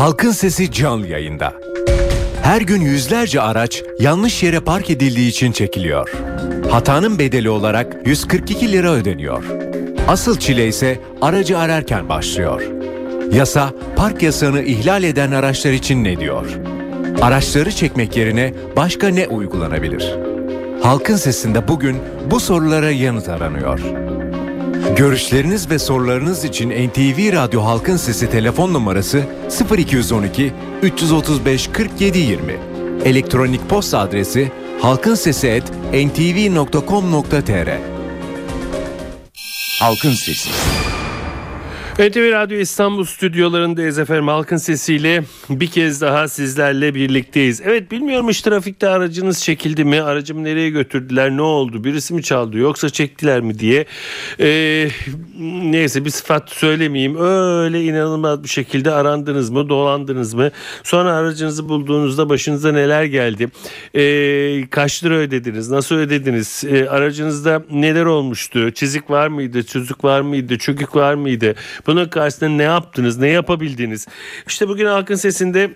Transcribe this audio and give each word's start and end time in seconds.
Halkın 0.00 0.30
Sesi 0.30 0.72
canlı 0.72 1.06
yayında. 1.06 1.52
Her 2.42 2.60
gün 2.60 2.80
yüzlerce 2.80 3.40
araç 3.40 3.82
yanlış 3.98 4.42
yere 4.42 4.60
park 4.60 4.90
edildiği 4.90 5.28
için 5.28 5.52
çekiliyor. 5.52 6.12
Hatanın 6.70 7.18
bedeli 7.18 7.50
olarak 7.50 7.96
142 8.04 8.72
lira 8.72 8.90
ödeniyor. 8.90 9.44
Asıl 10.08 10.38
çile 10.38 10.68
ise 10.68 11.00
aracı 11.20 11.58
ararken 11.58 12.08
başlıyor. 12.08 12.62
Yasa, 13.32 13.72
park 13.96 14.22
yasağını 14.22 14.62
ihlal 14.62 15.02
eden 15.02 15.32
araçlar 15.32 15.72
için 15.72 16.04
ne 16.04 16.20
diyor? 16.20 16.46
Araçları 17.22 17.72
çekmek 17.72 18.16
yerine 18.16 18.54
başka 18.76 19.08
ne 19.08 19.28
uygulanabilir? 19.28 20.14
Halkın 20.82 21.16
Sesi'nde 21.16 21.68
bugün 21.68 21.96
bu 22.30 22.40
sorulara 22.40 22.90
yanıt 22.90 23.28
aranıyor. 23.28 23.80
Görüşleriniz 24.96 25.70
ve 25.70 25.78
sorularınız 25.78 26.44
için 26.44 26.70
NTV 26.70 27.32
Radyo 27.32 27.64
Halkın 27.64 27.96
Sesi 27.96 28.30
telefon 28.30 28.74
numarası 28.74 29.22
0212 29.78 30.52
335 30.82 31.68
47 31.72 32.18
20. 32.18 32.58
Elektronik 33.04 33.68
posta 33.68 33.98
adresi 33.98 34.52
halkinsesi@ntv.com.tr. 34.80 37.68
Halkın 39.80 40.12
Sesi. 40.12 40.50
NTV 41.98 42.32
Radyo 42.32 42.58
İstanbul 42.58 43.04
stüdyolarındayız 43.04 43.98
efendim. 43.98 44.28
Halkın 44.28 44.56
sesiyle 44.56 45.22
bir 45.50 45.66
kez 45.66 46.00
daha 46.00 46.28
sizlerle 46.28 46.94
birlikteyiz. 46.94 47.60
Evet 47.64 47.90
bilmiyorum 47.90 48.28
hiç 48.28 48.40
trafikte 48.42 48.88
aracınız 48.88 49.42
çekildi 49.44 49.84
mi? 49.84 50.02
Aracımı 50.02 50.44
nereye 50.44 50.70
götürdüler? 50.70 51.30
Ne 51.30 51.42
oldu? 51.42 51.84
Birisi 51.84 52.14
mi 52.14 52.22
çaldı 52.22 52.58
yoksa 52.58 52.90
çektiler 52.90 53.40
mi 53.40 53.58
diye. 53.58 53.84
Ee, 54.40 54.88
neyse 55.62 56.04
bir 56.04 56.10
sıfat 56.10 56.50
söylemeyeyim. 56.50 57.16
Öyle 57.20 57.84
inanılmaz 57.84 58.44
bir 58.44 58.48
şekilde 58.48 58.90
arandınız 58.90 59.50
mı? 59.50 59.68
Dolandınız 59.68 60.34
mı? 60.34 60.50
Sonra 60.82 61.12
aracınızı 61.12 61.68
bulduğunuzda 61.68 62.28
başınıza 62.28 62.72
neler 62.72 63.04
geldi? 63.04 63.48
Ee, 63.94 64.66
kaç 64.70 65.04
lira 65.04 65.14
ödediniz? 65.14 65.70
Nasıl 65.70 65.94
ödediniz? 65.94 66.64
Ee, 66.70 66.88
aracınızda 66.88 67.62
neler 67.70 68.04
olmuştu? 68.04 68.70
Çizik 68.70 69.10
var 69.10 69.28
mıydı? 69.28 69.62
Çözük 69.62 70.04
var 70.04 70.20
mıydı? 70.20 70.58
Çökük 70.58 70.96
var 70.96 71.14
mıydı? 71.14 71.54
Bunun 71.90 72.08
karşısında 72.08 72.50
ne 72.50 72.62
yaptınız? 72.62 73.18
Ne 73.18 73.28
yapabildiniz? 73.28 74.06
İşte 74.46 74.68
bugün 74.68 74.86
Halkın 74.86 75.14
Sesi'nde 75.14 75.70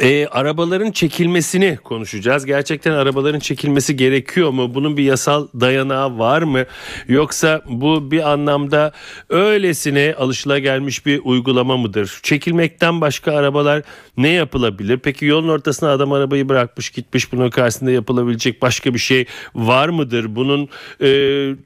e, 0.00 0.26
arabaların 0.26 0.90
çekilmesini 0.90 1.76
konuşacağız. 1.84 2.46
Gerçekten 2.46 2.92
arabaların 2.92 3.38
çekilmesi 3.38 3.96
gerekiyor 3.96 4.50
mu? 4.50 4.74
Bunun 4.74 4.96
bir 4.96 5.04
yasal 5.04 5.48
dayanağı 5.60 6.18
var 6.18 6.42
mı? 6.42 6.64
Yoksa 7.08 7.62
bu 7.68 8.10
bir 8.10 8.32
anlamda 8.32 8.92
öylesine 9.28 10.14
alışılagelmiş 10.18 11.06
bir 11.06 11.20
uygulama 11.24 11.76
mıdır? 11.76 12.20
Çekilmekten 12.22 13.00
başka 13.00 13.32
arabalar 13.32 13.82
ne 14.16 14.28
yapılabilir? 14.28 14.98
Peki 14.98 15.26
yolun 15.26 15.48
ortasına 15.48 15.90
adam 15.90 16.12
arabayı 16.12 16.48
bırakmış 16.48 16.90
gitmiş 16.90 17.32
bunun 17.32 17.50
karşısında 17.50 17.90
yapılabilecek 17.90 18.62
başka 18.62 18.94
bir 18.94 18.98
şey 18.98 19.26
var 19.54 19.88
mıdır? 19.88 20.36
Bunun 20.36 20.68
e, 21.00 21.08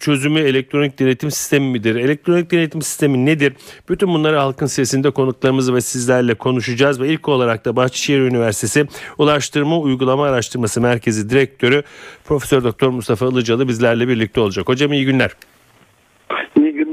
çözümü 0.00 0.40
elektronik 0.40 0.98
denetim 0.98 1.30
sistemi 1.30 1.66
midir? 1.66 1.96
Elektronik 1.96 2.50
denetim 2.50 2.82
sistemi 2.82 3.26
nedir? 3.26 3.52
Bütün 3.88 4.08
bunları 4.08 4.36
halkın 4.36 4.66
sesinde 4.66 5.10
konuklarımız 5.10 5.72
ve 5.72 5.80
sizlerle 5.80 6.34
konuşacağız 6.34 7.00
ve 7.00 7.08
ilk 7.08 7.28
olarak 7.28 7.64
da 7.64 7.76
Bahçeşehir 7.76 8.17
Üniversitesi 8.26 8.86
Ulaştırma 9.18 9.78
Uygulama 9.78 10.26
Araştırması 10.26 10.80
Merkezi 10.80 11.30
Direktörü 11.30 11.82
Profesör 12.24 12.64
Doktor 12.64 12.90
Mustafa 12.90 13.26
Ilıcalı 13.26 13.68
bizlerle 13.68 14.08
birlikte 14.08 14.40
olacak. 14.40 14.68
Hocam 14.68 14.92
iyi 14.92 15.04
günler. 15.04 15.30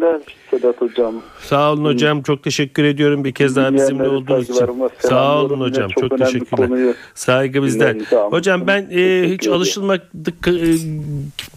Günler 0.05 0.21
Sedat 0.51 0.81
Hocam. 0.81 1.15
Sağ 1.39 1.71
olun 1.73 1.85
hocam. 1.85 2.21
Çok 2.21 2.43
teşekkür 2.43 2.83
ediyorum 2.83 3.23
bir 3.23 3.33
kez 3.33 3.55
daha 3.55 3.73
bizimle 3.73 4.09
olduğunuz 4.09 4.49
için. 4.49 4.67
Sağ 4.99 5.41
olun 5.41 5.59
hocam. 5.59 5.89
Çok, 5.89 6.09
çok 6.09 6.19
teşekkürler. 6.19 6.95
Saygı 7.15 7.63
bizden. 7.63 8.05
Hocam 8.11 8.67
ben 8.67 8.87
e, 8.91 9.29
hiç 9.29 9.47
alışılmadık 9.47 10.47
e, 10.47 10.53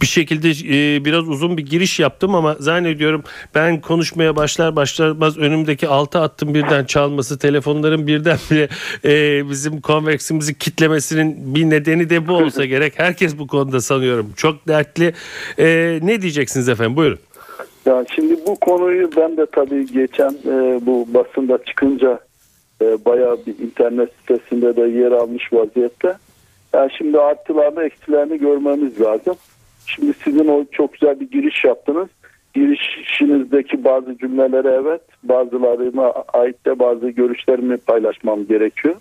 bir 0.01 0.07
şekilde 0.07 0.49
e, 0.49 1.05
biraz 1.05 1.29
uzun 1.29 1.57
bir 1.57 1.65
giriş 1.65 1.99
yaptım 1.99 2.35
ama 2.35 2.55
zannediyorum 2.59 3.23
ben 3.55 3.81
konuşmaya 3.81 4.35
başlar 4.35 4.75
başlamaz 4.75 5.37
önümdeki 5.37 5.87
altı 5.87 6.19
attım 6.19 6.53
birden 6.53 6.85
çalması 6.85 7.37
telefonların 7.37 8.07
birdenbire 8.07 8.69
e, 9.05 9.49
bizim 9.49 9.81
konveksimizi 9.81 10.57
kitlemesinin 10.57 11.55
bir 11.55 11.69
nedeni 11.69 12.09
de 12.09 12.27
bu 12.27 12.33
olsa 12.33 12.65
gerek. 12.69 12.93
Herkes 12.99 13.37
bu 13.37 13.47
konuda 13.47 13.81
sanıyorum. 13.81 14.33
Çok 14.35 14.67
dertli. 14.67 15.13
E, 15.59 15.99
ne 16.03 16.21
diyeceksiniz 16.21 16.69
efendim? 16.69 16.95
Buyurun. 16.95 17.19
Ya 17.85 18.05
şimdi 18.15 18.37
bu 18.47 18.55
konuyu 18.55 19.09
ben 19.17 19.37
de 19.37 19.45
tabii 19.45 19.85
geçen 19.85 20.29
e, 20.29 20.85
bu 20.85 21.07
basında 21.13 21.63
çıkınca 21.63 22.19
e, 22.81 23.05
bayağı 23.05 23.37
bir 23.47 23.59
internet 23.59 24.09
sitesinde 24.19 24.75
de 24.75 24.81
yer 24.81 25.11
almış 25.11 25.53
vaziyette. 25.53 26.17
Yani 26.73 26.91
şimdi 26.97 27.19
artılarını 27.19 27.83
eksilerini 27.83 28.39
görmemiz 28.39 29.01
lazım. 29.01 29.35
Şimdi 29.85 30.13
sizin 30.23 30.47
o 30.47 30.65
çok 30.71 30.93
güzel 30.93 31.19
bir 31.19 31.31
giriş 31.31 31.63
yaptınız. 31.63 32.07
Girişinizdeki 32.53 33.83
bazı 33.83 34.17
cümlelere 34.17 34.79
evet 34.81 35.01
bazılarına 35.23 36.11
ait 36.33 36.65
de 36.65 36.79
bazı 36.79 37.09
görüşlerimi 37.09 37.77
paylaşmam 37.77 38.47
gerekiyor. 38.47 38.95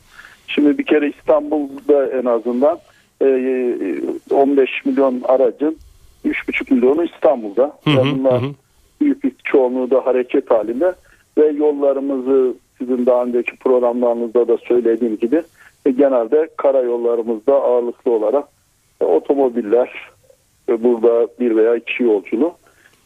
Şimdi 0.47 0.79
bir 0.79 0.85
kere 0.85 1.09
İstanbul'da 1.09 2.07
en 2.07 2.25
azından 2.25 2.79
e, 3.23 3.27
15 4.31 4.71
milyon 4.85 5.23
aracın 5.25 5.77
3,5 6.25 6.75
milyonu 6.75 7.05
İstanbul'da. 7.05 7.79
Hı 7.85 7.91
hı, 7.91 8.17
bunlar 8.17 8.43
hı 8.43 8.47
büyük 9.01 9.25
bir 9.25 9.33
çoğunluğu 9.45 9.91
da 9.91 10.07
hareket 10.07 10.51
halinde 10.51 10.95
ve 11.39 11.47
yollarımızı 11.47 12.55
sizin 12.79 13.07
daha 13.07 13.25
önceki 13.25 13.57
programlarınızda 13.57 14.49
da 14.49 14.57
söylediğim 14.57 15.17
gibi 15.17 15.43
e, 15.87 15.91
genelde 15.91 16.49
karayollarımızda 16.57 17.55
ağırlıklı 17.55 18.11
olarak 18.11 18.45
e, 19.01 19.05
otomobiller 19.05 20.11
e, 20.69 20.85
burada 20.85 21.29
bir 21.41 21.57
veya 21.57 21.77
iki 21.77 22.03
yolculu 22.03 22.55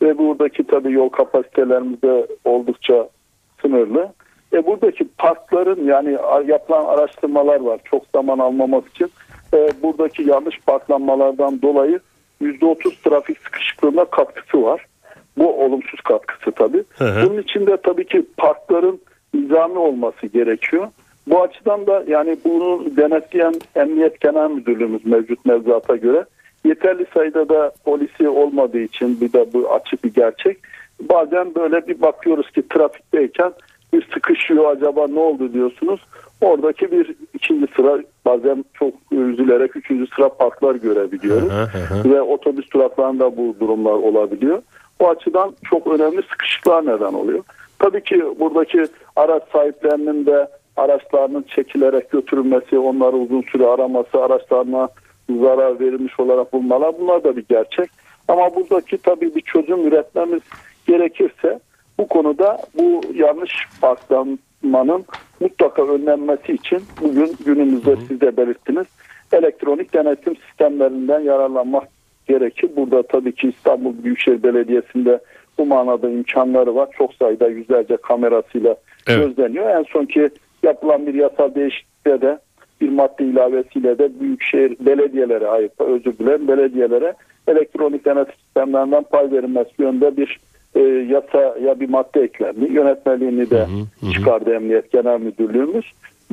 ve 0.02 0.18
buradaki 0.18 0.64
tabi 0.64 0.92
yol 0.92 1.08
kapasitelerimiz 1.08 2.02
de 2.02 2.26
oldukça 2.44 3.08
sınırlı. 3.62 4.12
E, 4.52 4.66
buradaki 4.66 5.08
parkların 5.18 5.86
yani 5.86 6.18
yapılan 6.46 6.84
araştırmalar 6.84 7.60
var 7.60 7.80
çok 7.84 8.02
zaman 8.14 8.38
almamak 8.38 8.88
için 8.88 9.10
e, 9.54 9.68
buradaki 9.82 10.22
yanlış 10.22 10.60
parklanmalardan 10.66 11.62
dolayı 11.62 12.00
%30 12.42 13.02
trafik 13.04 13.38
sıkışıklığına 13.38 14.04
katkısı 14.04 14.62
var. 14.62 14.86
Bu 15.38 15.64
olumsuz 15.64 16.00
katkısı 16.00 16.52
tabii. 16.52 16.84
Hı 17.02 17.20
hı. 17.20 17.30
Bunun 17.30 17.42
içinde 17.42 17.76
tabii 17.76 18.06
ki 18.06 18.26
parkların 18.36 19.00
nizami 19.34 19.78
olması 19.78 20.26
gerekiyor. 20.26 20.88
Bu 21.26 21.42
açıdan 21.42 21.86
da 21.86 22.04
yani 22.08 22.36
bunu 22.44 22.96
denetleyen 22.96 23.54
Emniyet 23.76 24.20
Genel 24.20 24.50
Müdürlüğümüz 24.50 25.06
mevcut 25.06 25.46
mevzuata 25.46 25.96
göre 25.96 26.24
yeterli 26.64 27.06
sayıda 27.14 27.48
da 27.48 27.72
polisi 27.84 28.28
olmadığı 28.28 28.80
için 28.80 29.20
bir 29.20 29.32
de 29.32 29.52
bu 29.52 29.72
açık 29.72 30.04
bir 30.04 30.14
gerçek. 30.14 30.58
Bazen 31.00 31.54
böyle 31.54 31.88
bir 31.88 32.02
bakıyoruz 32.02 32.50
ki 32.50 32.68
trafikteyken 32.68 33.52
bir 33.92 34.08
sıkışıyor 34.14 34.76
acaba 34.76 35.06
ne 35.08 35.18
oldu 35.18 35.52
diyorsunuz. 35.52 36.00
Oradaki 36.40 36.92
bir 36.92 37.14
ikinci 37.34 37.66
sıra 37.76 37.98
bazen 38.24 38.64
çok 38.74 38.94
üzülerek 39.12 39.76
üçüncü 39.76 40.06
sıra 40.16 40.28
parklar 40.28 40.74
görebiliyoruz. 40.74 41.50
Hı 41.50 41.62
hı 41.62 41.78
hı. 41.78 42.10
Ve 42.10 42.22
otobüs 42.22 42.70
duraklarında 42.72 43.36
bu 43.36 43.56
durumlar 43.60 43.92
olabiliyor. 43.92 44.62
Bu 45.02 45.08
açıdan 45.08 45.54
çok 45.70 45.86
önemli 45.86 46.22
sıkışıklığa 46.22 46.82
neden 46.82 47.14
oluyor. 47.14 47.44
Tabii 47.78 48.02
ki 48.02 48.24
buradaki 48.40 48.84
araç 49.16 49.42
sahiplerinin 49.52 50.26
de 50.26 50.48
araçlarının 50.76 51.42
çekilerek 51.42 52.10
götürülmesi, 52.10 52.78
onları 52.78 53.16
uzun 53.16 53.42
süre 53.42 53.66
araması, 53.66 54.22
araçlarına 54.22 54.88
zarar 55.40 55.80
verilmiş 55.80 56.20
olarak 56.20 56.52
bulmalar 56.52 56.94
bunlar 57.00 57.24
da 57.24 57.36
bir 57.36 57.44
gerçek. 57.48 57.90
Ama 58.28 58.54
buradaki 58.54 58.98
tabii 58.98 59.34
bir 59.34 59.40
çözüm 59.40 59.86
üretmemiz 59.86 60.42
gerekirse 60.86 61.60
bu 61.98 62.08
konuda 62.08 62.58
bu 62.78 63.00
yanlış 63.14 63.52
parklanmanın 63.80 65.04
mutlaka 65.40 65.82
önlenmesi 65.82 66.52
için 66.52 66.82
bugün 67.00 67.36
günümüzde 67.46 67.96
siz 68.08 68.20
de 68.20 68.36
belirttiniz 68.36 68.86
elektronik 69.32 69.94
denetim 69.94 70.36
sistemlerinden 70.36 71.20
yararlanmak 71.20 71.88
gerekir. 72.32 72.70
Burada 72.76 73.02
tabii 73.02 73.32
ki 73.32 73.48
İstanbul 73.48 74.04
Büyükşehir 74.04 74.42
Belediyesi'nde 74.42 75.18
bu 75.58 75.66
manada 75.66 76.10
imkanları 76.10 76.74
var. 76.74 76.88
Çok 76.98 77.14
sayıda 77.14 77.48
yüzlerce 77.48 77.96
kamerasıyla 77.96 78.76
evet. 79.08 79.26
gözleniyor. 79.26 79.70
En 79.70 79.82
son 79.82 80.04
ki 80.04 80.30
yapılan 80.62 81.06
bir 81.06 81.14
yasal 81.14 81.54
değişiklikte 81.54 82.20
de 82.20 82.38
bir 82.80 82.88
madde 82.88 83.24
ilavesiyle 83.24 83.98
de 83.98 84.20
büyükşehir 84.20 84.76
belediyelere 84.80 85.46
ait 85.46 85.72
özür 85.78 86.18
dilerim 86.18 86.48
belediyelere 86.48 87.14
elektronik 87.48 88.04
denetim 88.04 88.34
sistemlerinden 88.44 89.02
pay 89.02 89.32
verilmesi 89.32 89.70
yönde 89.78 90.16
bir 90.16 90.40
e, 90.74 90.80
yasaya 91.14 91.80
bir 91.80 91.88
madde 91.88 92.20
eklendi. 92.20 92.72
Yönetmeliğini 92.72 93.50
de 93.50 93.60
hı 93.60 94.06
hı, 94.06 94.12
çıkardı 94.12 94.54
Emniyet 94.54 94.92
Genel 94.92 95.20
Müdürlüğümüz. 95.20 95.84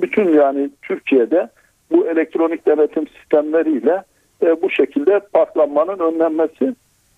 Bütün 0.01 0.33
yani 0.33 0.69
Türkiye'de 0.81 1.49
bu 1.91 2.07
elektronik 2.07 2.67
denetim 2.67 3.07
sistemleriyle 3.07 4.03
e, 4.43 4.61
bu 4.61 4.69
şekilde 4.69 5.19
patlanmanın 5.19 5.99
önlenmesi 5.99 6.75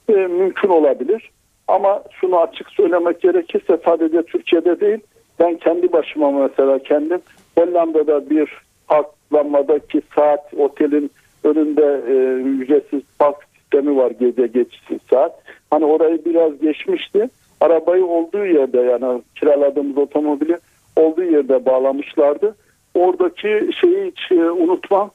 e, 0.09 0.13
mümkün 0.13 0.69
olabilir. 0.69 1.31
Ama 1.67 2.03
şunu 2.11 2.39
açık 2.39 2.69
söylemek 2.69 3.21
gerekirse 3.21 3.77
sadece 3.85 4.23
Türkiye'de 4.23 4.79
değil 4.79 4.99
ben 5.39 5.57
kendi 5.57 5.91
başıma 5.91 6.31
mesela 6.31 6.79
kendim 6.79 7.21
Hollanda'da 7.57 8.29
bir 8.29 8.49
parklanmadaki 8.87 10.01
saat 10.15 10.53
otelin 10.57 11.11
önünde 11.43 12.01
e, 12.07 12.13
ücretsiz 12.41 13.01
park 13.19 13.35
sistemi 13.55 13.97
var 13.97 14.11
gece 14.11 14.47
geçişsiz 14.47 14.99
saat. 15.09 15.41
Hani 15.69 15.85
orayı 15.85 16.25
biraz 16.25 16.61
geçmişti. 16.61 17.29
Arabayı 17.61 18.05
olduğu 18.05 18.45
yerde 18.45 18.79
yani 18.79 19.21
kiraladığımız 19.35 19.97
otomobili 19.97 20.57
olduğu 20.95 21.23
yerde 21.23 21.65
bağlamışlardı. 21.65 22.55
Oradaki 22.93 23.69
şeyi 23.81 24.11
hiç 24.11 24.31
e, 24.31 24.51
unutmam. 24.51 25.11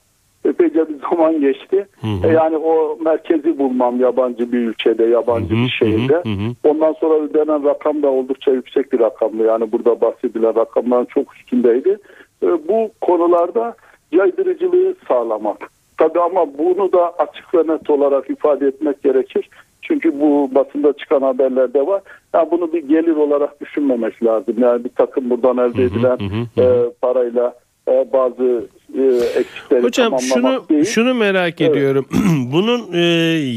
Epeyce 0.48 0.88
bir 0.88 0.96
zaman 1.10 1.40
geçti. 1.40 1.86
Hı 2.00 2.06
hı. 2.06 2.28
E, 2.28 2.32
yani 2.32 2.56
o 2.56 2.98
merkezi 3.04 3.58
bulmam 3.58 4.00
yabancı 4.00 4.52
bir 4.52 4.58
ülkede, 4.58 5.04
yabancı 5.04 5.54
Hı 5.54 5.58
hı, 5.58 5.64
bir 5.64 5.68
şehirde. 5.68 6.14
hı 6.14 6.28
hı, 6.28 6.48
hı. 6.48 6.70
Ondan 6.70 6.92
sonra 6.92 7.14
ödenen 7.14 7.64
rakam 7.64 8.02
da 8.02 8.08
oldukça 8.08 8.50
yüksek 8.50 8.92
bir 8.92 9.00
rakamdı. 9.00 9.42
Yani 9.44 9.72
burada 9.72 10.00
bahsedilen 10.00 10.56
rakamların 10.56 11.04
çok 11.04 11.36
üstündeydi. 11.36 11.98
E, 12.42 12.46
bu 12.46 12.90
konularda 13.00 13.74
caydırıcılığı 14.12 14.94
sağlamak. 15.08 15.70
Tabii 15.98 16.20
ama 16.20 16.58
bunu 16.58 16.92
da 16.92 17.10
açık 17.18 17.54
ve 17.54 17.74
net 17.74 17.90
olarak 17.90 18.30
ifade 18.30 18.66
etmek 18.66 19.02
gerekir. 19.02 19.48
Çünkü 19.82 20.20
bu 20.20 20.50
basında 20.54 20.92
çıkan 20.92 21.22
haberlerde 21.22 21.86
var. 21.86 22.02
Yani 22.34 22.50
bunu 22.50 22.72
bir 22.72 22.88
gelir 22.88 23.16
olarak 23.16 23.60
düşünmemek 23.60 24.24
lazım. 24.24 24.54
Yani 24.58 24.84
bir 24.84 24.88
takım 24.88 25.30
buradan 25.30 25.58
elde 25.58 25.82
edilen 25.84 26.18
hı 26.18 26.24
hı, 26.24 26.62
e, 26.62 26.90
parayla 27.02 27.54
e, 27.88 28.12
bazı 28.12 28.64
e, 28.98 29.02
eksikleri 29.40 29.82
Hocam 29.82 30.20
şunu 30.20 30.64
değil. 30.68 30.84
şunu 30.84 31.14
merak 31.14 31.60
Evet. 31.60 31.70
ediyorum. 31.70 32.06
Bunun 32.52 32.92
e, 32.92 33.00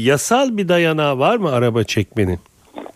yasal 0.04 0.56
bir 0.56 0.68
dayanağı 0.68 1.18
var 1.18 1.36
mı 1.36 1.52
araba 1.52 1.82
çekmenin? 1.84 2.38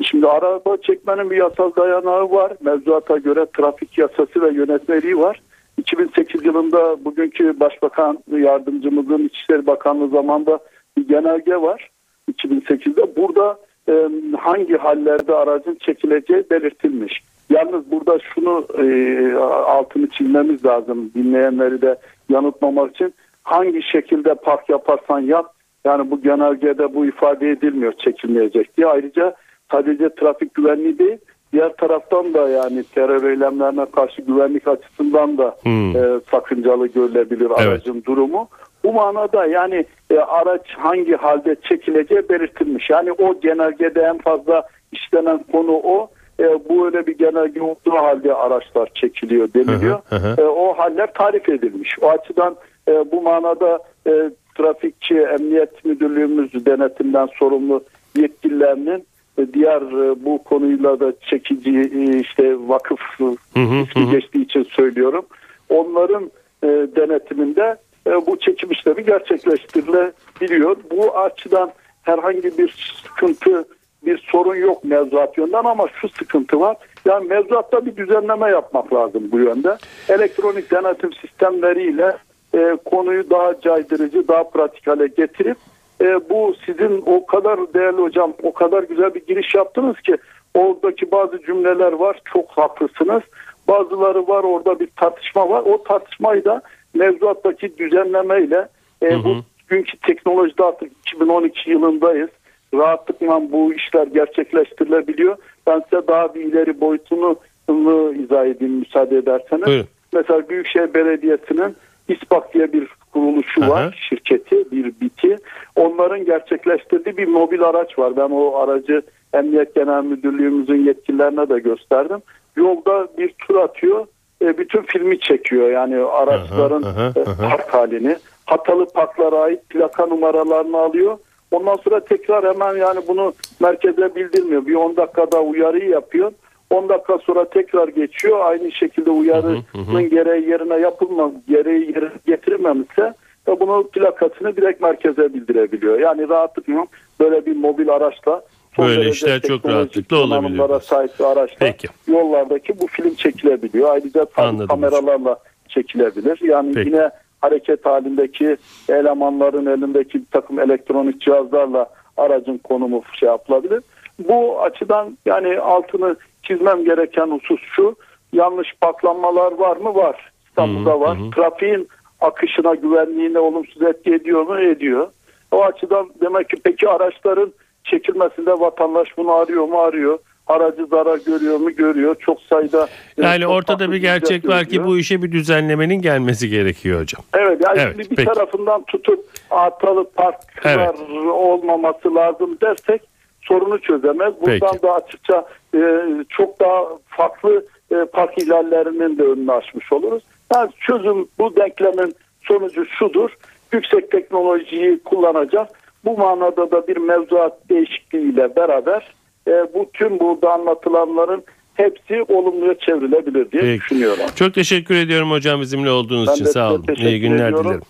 Şimdi 0.02 0.26
araba 0.28 0.76
çekmenin 0.76 1.31
bir 1.31 1.36
yasal 1.36 1.72
dayanağı 1.76 2.31
var. 2.31 2.52
Mevzuata 2.60 3.19
göre 3.19 3.46
trafik 3.56 3.98
yasası 3.98 4.42
ve 4.42 4.52
yönetmeliği 4.54 5.19
var. 5.19 5.40
2008 5.78 6.44
yılında 6.44 7.04
bugünkü 7.04 7.60
Başbakan 7.60 8.19
Yardımcımızın 8.38 9.25
İçişleri 9.25 9.66
Bakanlığı 9.66 10.08
zamanında 10.08 10.58
bir 10.98 11.08
genelge 11.08 11.56
var. 11.56 11.90
2008'de 12.32 13.16
burada 13.16 13.58
e, 13.88 13.92
hangi 14.36 14.76
hallerde 14.76 15.34
aracın 15.34 15.78
çekileceği 15.81 16.44
belirtilmiş. 16.50 17.22
Yalnız 17.50 17.91
burada 17.91 18.19
şunu 18.35 18.67
e, 18.79 19.35
altını 19.67 20.06
çizmemiz 20.06 20.64
lazım 20.64 21.11
dinleyenleri 21.14 21.82
de 21.82 21.96
yanıltmamak 22.29 22.94
için. 22.94 23.14
Hangi 23.43 23.82
şekilde 23.82 24.35
park 24.35 24.69
yaparsan 24.69 25.20
yap 25.20 25.46
yani 25.85 26.11
bu 26.11 26.23
genelgede 26.23 26.94
bu 26.94 27.06
ifade 27.06 27.50
edilmiyor 27.50 27.93
çekilmeyecek 27.93 28.76
diye. 28.76 28.87
Ayrıca 28.87 29.35
sadece 29.70 30.14
trafik 30.14 30.55
güvenliği 30.55 30.99
değil 30.99 31.19
diğer 31.52 31.76
taraftan 31.76 32.35
da 32.35 32.49
yani 32.49 32.85
terör 32.85 33.31
eylemlerine 33.31 33.87
karşı 33.87 34.23
güvenlik 34.23 34.69
açısından 34.69 35.38
da 35.38 35.56
Hmm. 35.62 35.96
e, 35.96 36.20
sakıncalı 36.31 36.87
görülebilir 36.87 37.50
aracın 37.50 38.02
durumu. 38.06 38.49
Bu 38.85 38.93
manada 38.93 39.46
yani 39.46 39.85
e, 40.11 40.19
araç 40.19 40.70
hangi 40.76 41.14
halde 41.14 41.56
çekileceği 41.69 42.29
belirtilmiş. 42.29 42.91
Yani 42.91 43.12
o 43.12 43.41
genelgede 43.41 44.00
en 44.00 44.19
fazla 44.19 44.62
işlenen 44.93 45.44
konu 45.52 45.73
o. 45.73 46.11
E, 46.40 46.44
bu 46.69 46.86
öyle 46.86 47.06
bir 47.06 47.19
genelge 47.19 47.62
olduğu 47.62 47.90
halde 47.90 48.34
araçlar 48.34 48.90
çekiliyor 48.94 49.48
deniliyor. 49.54 50.00
Hı 50.08 50.16
hı, 50.16 50.28
hı. 50.28 50.40
E, 50.40 50.44
o 50.44 50.78
haller 50.78 51.12
tarif 51.12 51.48
edilmiş. 51.48 51.96
O 52.02 52.10
açıdan 52.10 52.56
e, 52.88 52.92
bu 53.12 53.22
manada 53.22 53.78
e, 54.06 54.31
trafikçi 54.56 55.14
emniyet 55.14 55.84
müdürlüğümüz 55.84 56.66
denetimden 56.66 57.28
sorumlu 57.38 57.84
yetkililerinin 58.16 59.06
e, 59.38 59.54
diğer 59.54 59.82
e, 59.82 60.25
bu 60.25 60.44
konuyla 60.44 61.00
da 61.00 61.12
çekici 61.31 61.70
e, 61.70 62.19
işte 62.20 62.56
vakıf 62.69 63.00
Hı 63.19 63.34
hı 63.54 63.60
hı. 63.94 64.10
geçtiği 64.10 64.44
için 64.44 64.62
söylüyorum. 64.62 65.26
Onların 65.69 66.31
e, 66.62 66.66
denetiminde 66.96 67.76
e, 68.06 68.10
bu 68.26 68.38
çekim 68.38 68.70
işlemi 68.70 69.04
gerçekleştirilebiliyor. 69.04 70.76
Bu 70.90 71.19
açıdan 71.19 71.72
herhangi 72.02 72.58
bir 72.58 72.98
sıkıntı, 73.02 73.64
bir 74.06 74.28
sorun 74.32 74.56
yok 74.56 74.84
mevzuat 74.84 75.38
yönden 75.38 75.64
ama 75.64 75.86
şu 76.00 76.08
sıkıntı 76.08 76.60
var. 76.60 76.76
Yani 77.04 77.28
mevzuatta 77.28 77.86
bir 77.86 77.96
düzenleme 77.96 78.50
yapmak 78.50 78.94
lazım 78.94 79.22
bu 79.32 79.38
yönde. 79.38 79.76
Elektronik 80.08 80.70
denetim 80.70 81.12
sistemleriyle 81.12 82.16
e, 82.54 82.76
konuyu 82.84 83.30
daha 83.30 83.60
caydırıcı, 83.60 84.28
daha 84.28 84.44
pratik 84.44 84.86
hale 84.86 85.06
getirip 85.06 85.56
e, 86.00 86.30
bu 86.30 86.54
sizin 86.66 87.02
o 87.06 87.26
kadar 87.26 87.74
değerli 87.74 88.02
hocam, 88.02 88.32
o 88.42 88.52
kadar 88.52 88.82
güzel 88.82 89.14
bir 89.14 89.26
giriş 89.26 89.54
yaptınız 89.54 90.00
ki 90.00 90.16
oradaki 90.54 91.10
bazı 91.10 91.42
cümleler 91.42 91.92
var. 91.92 92.20
Çok 92.32 92.50
haklısınız. 92.50 93.22
Bazıları 93.68 94.28
var 94.28 94.44
orada 94.44 94.80
bir 94.80 94.88
tartışma 94.96 95.48
var. 95.48 95.62
O 95.66 95.82
tartışmayı 95.82 96.44
da 96.44 96.62
mevzuattaki 96.94 97.78
düzenlemeyle 97.78 98.68
e, 99.02 99.24
bu 99.24 99.36
günkü 99.68 99.98
teknolojide 99.98 100.64
artık 100.64 100.92
2012 100.92 101.70
yılındayız. 101.70 102.30
Rahatlıkla 102.78 103.52
bu 103.52 103.74
işler 103.74 104.06
gerçekleştirilebiliyor. 104.06 105.36
Ben 105.66 105.82
size 105.90 106.06
daha 106.08 106.34
bir 106.34 106.40
ileri 106.40 106.80
boyutunu 106.80 107.36
ını 107.68 108.14
izah 108.22 108.46
edeyim 108.46 108.74
müsaade 108.74 109.16
ederseniz. 109.16 109.66
Buyurun. 109.66 109.86
Mesela 110.12 110.48
Büyükşehir 110.48 110.94
Belediyesi'nin 110.94 111.76
İSPAK 112.08 112.54
diye 112.54 112.72
bir 112.72 112.88
kuruluşu 113.12 113.62
Aha. 113.62 113.70
var, 113.70 114.06
şirketi, 114.08 114.70
bir 114.72 115.00
biti. 115.00 115.36
Onların 115.76 116.24
gerçekleştirdiği 116.24 117.16
bir 117.16 117.28
mobil 117.28 117.62
araç 117.62 117.98
var. 117.98 118.16
Ben 118.16 118.30
o 118.30 118.56
aracı 118.56 119.02
Emniyet 119.34 119.74
Genel 119.74 120.04
Müdürlüğümüzün 120.04 120.84
yetkililerine 120.86 121.48
de 121.48 121.58
gösterdim. 121.58 122.22
Yolda 122.56 123.08
bir 123.18 123.28
tur 123.28 123.56
atıyor, 123.56 124.06
e, 124.42 124.58
bütün 124.58 124.82
filmi 124.82 125.20
çekiyor. 125.20 125.70
Yani 125.70 125.96
araçların 125.96 126.82
Aha, 126.82 127.00
aha, 127.00 127.12
e, 127.16 127.22
aha. 127.22 127.48
park 127.48 127.74
halini, 127.74 128.16
hatalı 128.44 128.86
parklara 128.86 129.36
ait 129.36 129.68
plaka 129.68 130.06
numaralarını 130.06 130.78
alıyor. 130.78 131.18
Ondan 131.54 131.76
sonra 131.76 132.00
tekrar 132.00 132.54
hemen 132.54 132.76
yani 132.76 133.00
bunu 133.08 133.34
merkeze 133.60 134.14
bildirmiyor. 134.14 134.66
Bir 134.66 134.74
10 134.74 134.96
dakikada 134.96 135.40
uyarıyı 135.40 135.88
yapıyor. 135.88 136.32
10 136.70 136.88
dakika 136.88 137.18
sonra 137.18 137.44
tekrar 137.44 137.88
geçiyor. 137.88 138.40
Aynı 138.40 138.72
şekilde 138.72 139.10
uyarının 139.10 140.10
gereği 140.10 140.48
yerine 140.48 140.76
yapılma, 140.76 141.30
gereği 141.48 141.80
yerine 141.80 142.10
getirilmemişse 142.26 143.14
ve 143.48 143.60
bunu 143.60 143.88
plakasını 143.88 144.56
direkt 144.56 144.82
merkeze 144.82 145.34
bildirebiliyor. 145.34 145.98
Yani 145.98 146.28
rahatlıkla 146.28 146.86
böyle 147.20 147.46
bir 147.46 147.56
mobil 147.56 147.90
araçla 147.90 148.42
Böyle 148.78 149.10
işler 149.10 149.40
çok 149.40 149.66
rahatlıkla 149.66 150.16
olabiliyor. 150.16 150.80
sahip 150.80 151.20
araçla 151.20 151.56
Peki. 151.58 151.88
yollardaki 152.08 152.81
bu 152.81 152.86
film 152.86 153.14
çekilebiliyor. 153.14 153.90
Ayrıca 153.90 154.26
Anladım 154.36 154.67
kameralarla 154.67 155.38
çekilebilir. 155.69 156.40
Yani 156.43 156.74
Peki. 156.74 156.88
yine 156.88 157.10
hareket 157.44 157.86
halindeki 157.86 158.56
elemanların 158.89 159.67
elindeki 159.67 160.20
bir 160.20 160.31
takım 160.31 160.60
elektronik 160.60 161.20
cihazlarla 161.20 161.86
aracın 162.17 162.58
konumu 162.58 163.03
şey 163.20 163.29
yapılabilir. 163.29 163.82
Bu 164.19 164.63
açıdan 164.63 165.19
yani 165.27 165.58
altını 165.58 166.17
çizmem 166.43 166.84
gereken 166.84 167.27
husus 167.27 167.60
şu. 167.77 167.96
Yanlış 168.32 168.69
paklanmalar 168.81 169.53
var 169.53 169.77
mı? 169.77 169.94
Var. 169.94 170.32
İstanbul'da 170.48 170.91
Hı 170.91 170.94
hı, 170.94 171.01
var. 171.01 171.19
Trafiğin 171.36 171.89
akışına, 172.20 172.74
güvenliğine 172.74 173.39
olumsuz 173.39 173.82
etki 173.82 174.15
ediyor 174.15 174.43
mu? 174.46 174.60
Ediyor. 174.60 175.08
O 175.53 175.65
açıdan 175.65 176.10
demek 176.20 176.51
ki 176.51 176.56
peki 176.65 176.89
araçların 176.89 177.53
çekilmesinde 177.84 178.53
vatandaş 178.53 179.08
bunu 179.17 179.32
arıyor 179.32 179.65
mu? 179.65 179.79
Arıyor. 179.79 180.19
Aracı 180.46 180.86
zarar 180.86 181.19
görüyor 181.27 181.56
mu? 181.56 181.70
Görüyor. 181.70 182.17
Çok 182.20 182.41
sayıda 182.41 182.89
Yani 183.17 183.43
çok 183.43 183.51
ortada 183.51 183.93
bir 183.93 183.96
gerçek 183.96 184.48
var 184.48 184.65
ki 184.65 184.84
bu 184.84 184.98
işe 184.98 185.22
bir 185.22 185.32
düzenlemenin 185.32 186.03
gelmesi 186.03 186.48
gerekiyor 186.48 187.01
hocam. 187.01 187.22
Evet 187.34 187.60
yani 187.67 187.79
Evet, 187.81 187.96
şimdi 187.96 188.10
bir 188.10 188.17
peki. 188.17 188.32
tarafından 188.32 188.84
tutup 188.84 189.24
hatalı 189.51 190.10
parklar 190.10 190.94
olmaması 191.31 192.15
lazım 192.15 192.58
dersek 192.63 193.03
sorunu 193.43 193.79
çözemez. 193.81 194.34
Buradan 194.41 194.70
Peki. 194.72 194.82
da 194.82 194.94
açıkça 194.94 195.46
e, 195.74 195.81
çok 196.29 196.60
daha 196.60 196.84
farklı 197.06 197.65
e, 197.91 198.05
park 198.13 198.43
ihlallerinin 198.43 199.19
de 199.19 199.22
önünü 199.22 199.53
açmış 199.53 199.93
oluruz. 199.93 200.22
Yani 200.55 200.70
çözüm 200.81 201.29
bu 201.39 201.56
denklemin 201.56 202.15
sonucu 202.43 202.86
şudur. 202.86 203.31
Yüksek 203.72 204.10
teknolojiyi 204.10 204.98
kullanacağız. 204.98 205.69
Bu 206.05 206.19
manada 206.19 206.70
da 206.70 206.86
bir 206.89 206.96
mevzuat 206.96 207.69
değişikliğiyle 207.69 208.56
beraber 208.56 209.15
e, 209.48 209.51
bu 209.74 209.91
tüm 209.94 210.20
burada 210.20 210.53
anlatılanların 210.53 211.44
hepsi 211.74 212.22
olumluya 212.29 212.74
çevrilebilir 212.79 213.53
diye 213.53 213.63
Peki. 213.63 213.81
düşünüyorum. 213.81 214.24
Çok 214.34 214.55
teşekkür 214.55 214.94
ediyorum 214.94 215.31
hocam 215.31 215.60
bizimle 215.60 215.91
olduğunuz 215.91 216.29
Ben 216.29 216.32
için 216.34 216.44
de 216.44 216.48
sağ 216.51 216.70
olun. 216.72 216.82
teşekkür 216.82 217.08
İyi 217.10 217.20
günler 217.20 217.34
ediyorum. 217.48 217.65
dilerim. 217.65 217.81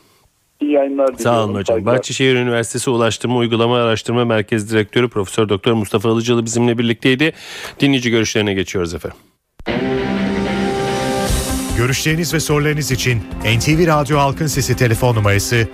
İyi 0.60 0.72
yayınlar 0.72 1.06
diliyorum. 1.06 1.18
Sağ 1.22 1.44
olun 1.44 1.54
hocam. 1.54 1.64
Saygılar. 1.76 1.96
Bahçeşehir 1.96 2.34
Üniversitesi 2.36 2.90
Ulaştırma 2.90 3.36
Uygulama 3.36 3.76
Araştırma 3.78 4.24
Merkezi 4.24 4.70
Direktörü 4.74 5.08
Profesör 5.08 5.48
Doktor 5.48 5.72
Mustafa 5.72 6.08
Alıcılı 6.10 6.44
bizimle 6.44 6.78
birlikteydi. 6.78 7.32
Dinleyici 7.80 8.10
görüşlerine 8.10 8.54
geçiyoruz 8.54 8.94
efendim. 8.94 9.18
Görüşleriniz 11.78 12.34
ve 12.34 12.40
sorularınız 12.40 12.90
için 12.92 13.18
NTV 13.58 13.86
Radyo 13.86 14.18
Halkın 14.18 14.46
Sesi 14.46 14.76
telefon 14.76 15.14
numarası 15.14 15.68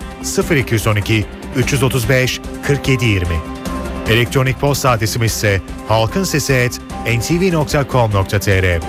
0212 0.50 1.24
335 1.56 2.40
4720. 2.68 3.59
Elektronik 4.08 4.60
posta 4.60 4.90
adresimiz 4.90 5.32
ise 5.32 5.60
halkinsesi@ntv.com.tr. 5.88 8.80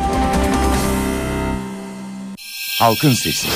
halkın 2.79 3.09
sesi. 3.09 3.47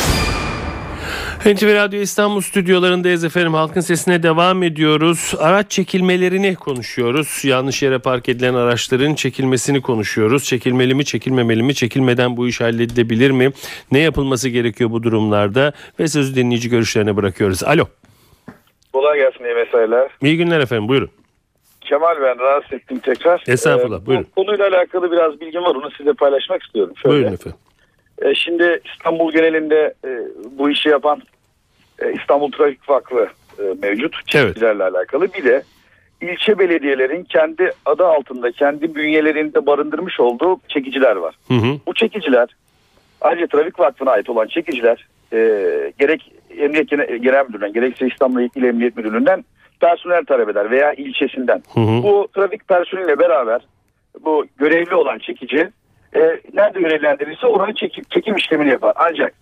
NTV 1.45 1.75
Radyo 1.75 1.99
İstanbul 1.99 2.41
stüdyolarındayız 2.41 3.23
efendim. 3.23 3.53
Halkın 3.53 3.81
sesine 3.81 4.23
devam 4.23 4.63
ediyoruz. 4.63 5.33
Araç 5.39 5.71
çekilmelerini 5.71 6.55
konuşuyoruz. 6.55 7.41
Yanlış 7.43 7.83
yere 7.83 7.99
park 7.99 8.29
edilen 8.29 8.53
araçların 8.53 9.15
çekilmesini 9.15 9.81
konuşuyoruz. 9.81 10.43
Çekilmeli 10.43 10.95
mi, 10.95 11.05
çekilmemeli 11.05 11.63
mi, 11.63 11.75
çekilmeden 11.75 12.37
bu 12.37 12.47
iş 12.47 12.61
halledilebilir 12.61 13.31
mi? 13.31 13.51
Ne 13.91 13.99
yapılması 13.99 14.49
gerekiyor 14.49 14.91
bu 14.91 15.03
durumlarda? 15.03 15.73
Ve 15.99 16.07
sözü 16.07 16.35
dinleyici 16.35 16.69
görüşlerine 16.69 17.15
bırakıyoruz. 17.15 17.63
Alo. 17.63 17.85
Kolay 18.93 19.17
gelsin 19.17 19.43
iyi 19.45 19.53
mesailer. 19.55 20.09
İyi 20.21 20.37
günler 20.37 20.59
efendim 20.59 20.87
buyurun. 20.87 21.09
Kemal 21.85 22.21
ben 22.21 22.39
rahatsız 22.39 22.73
ettim 22.73 22.99
tekrar. 22.99 23.43
Estağfurullah, 23.47 24.01
Ee, 24.01 24.05
buyurun. 24.05 24.27
Bu 24.37 24.43
konuyla 24.45 24.67
alakalı 24.67 25.11
biraz 25.11 25.41
bilgim 25.41 25.63
var 25.63 25.75
onu 25.75 25.91
size 25.91 26.13
paylaşmak 26.13 26.63
istiyorum. 26.63 26.93
Şöyle. 27.01 27.15
Buyurun 27.15 27.33
efendim. 27.33 27.59
Ee, 28.21 28.35
şimdi 28.35 28.81
İstanbul 28.93 29.31
genelinde 29.31 29.93
e, 30.05 30.09
bu 30.57 30.69
işi 30.69 30.89
yapan 30.89 31.21
e, 31.99 32.13
İstanbul 32.13 32.51
Trafik 32.51 32.89
Vakfı 32.89 33.27
e, 33.59 33.63
mevcut. 33.81 34.27
Çekicilerle 34.27 34.83
alakalı. 34.83 35.33
Bir 35.33 35.43
de 35.43 35.63
ilçe 36.21 36.59
belediyelerin 36.59 37.23
kendi 37.23 37.71
adı 37.85 38.05
altında 38.05 38.51
kendi 38.51 38.95
bünyelerinde 38.95 39.65
barındırmış 39.65 40.19
olduğu 40.19 40.59
çekiciler 40.67 41.15
var. 41.15 41.35
Hı 41.47 41.53
hı. 41.53 41.77
Bu 41.87 41.93
çekiciler 41.93 42.49
ayrıca 43.21 43.47
Trafik 43.47 43.79
Vakfı'na 43.79 44.11
ait 44.11 44.29
olan 44.29 44.47
çekiciler 44.47 45.07
e, 45.33 45.37
gerek 45.99 46.31
Emniyet 46.57 46.89
Genel, 46.89 47.17
Genel 47.17 47.45
Müdürlüğü'nden 47.45 47.73
gerekse 47.73 48.07
İstanbul 48.07 48.41
İl 48.55 48.63
Emniyet 48.63 48.97
Müdürlüğü'nden 48.97 49.45
personel 49.85 50.25
talep 50.25 50.49
eder 50.49 50.71
veya 50.71 50.93
ilçesinden. 50.93 51.63
Hı 51.73 51.79
hı. 51.79 52.03
Bu 52.03 52.27
trafik 52.35 52.67
personeliyle 52.67 53.19
beraber 53.19 53.61
bu 54.25 54.45
görevli 54.57 54.95
olan 54.95 55.19
çekici 55.19 55.69
e, 56.15 56.19
nerede 56.53 56.79
görevlendirilirse 56.79 57.47
oranın 57.47 57.73
çekim, 57.73 58.03
çekim 58.09 58.35
işlemini 58.35 58.69
yapar. 58.69 58.93
Ancak 58.95 59.33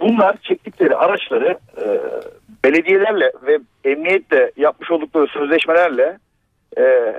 bunlar 0.00 0.36
çektikleri 0.42 0.96
araçları 0.96 1.58
e, 1.76 1.86
belediyelerle 2.64 3.32
ve 3.46 3.58
emniyetle 3.84 4.52
yapmış 4.56 4.90
oldukları 4.90 5.26
sözleşmelerle 5.26 6.18
e, 6.78 7.14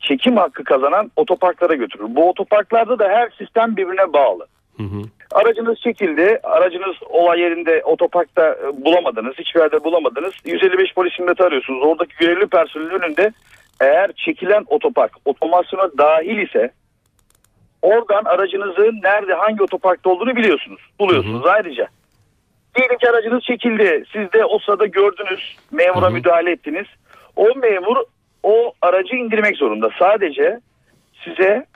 çekim 0.00 0.36
hakkı 0.36 0.64
kazanan 0.64 1.10
otoparklara 1.16 1.74
götürür. 1.74 2.06
Bu 2.08 2.28
otoparklarda 2.28 2.98
da 2.98 3.08
her 3.08 3.30
sistem 3.38 3.76
birbirine 3.76 4.12
bağlı. 4.12 4.46
Hı 4.76 4.82
hı. 4.82 5.02
Aracınız 5.36 5.80
çekildi. 5.80 6.40
Aracınız 6.42 6.96
olay 7.08 7.40
yerinde 7.40 7.82
otoparkta 7.84 8.48
e, 8.48 8.84
bulamadınız. 8.84 9.34
Hiçbir 9.38 9.60
yerde 9.60 9.84
bulamadınız. 9.84 10.34
155 10.44 10.94
polis 10.94 11.18
himleti 11.18 11.42
arıyorsunuz. 11.42 11.82
Oradaki 11.82 12.16
görevli 12.16 12.46
personelin 12.46 12.90
önünde 12.90 13.32
eğer 13.80 14.12
çekilen 14.12 14.64
otopark 14.66 15.12
otomasyona 15.24 15.98
dahil 15.98 16.38
ise 16.38 16.70
oradan 17.82 18.24
aracınızın 18.24 19.00
nerede 19.02 19.34
hangi 19.34 19.62
otoparkta 19.62 20.10
olduğunu 20.10 20.36
biliyorsunuz. 20.36 20.80
Buluyorsunuz 21.00 21.46
ayrıca. 21.46 21.88
Diyelim 22.76 22.98
ki 22.98 23.10
aracınız 23.10 23.42
çekildi. 23.42 24.04
Siz 24.12 24.32
de 24.32 24.44
o 24.44 24.58
sırada 24.58 24.86
gördünüz. 24.86 25.56
Memura 25.70 26.10
müdahale 26.10 26.50
ettiniz. 26.50 26.86
O 27.36 27.48
memur 27.56 27.96
o 28.42 28.72
aracı 28.82 29.16
indirmek 29.16 29.56
zorunda. 29.56 29.90
Sadece 29.98 30.60
size 31.24 31.66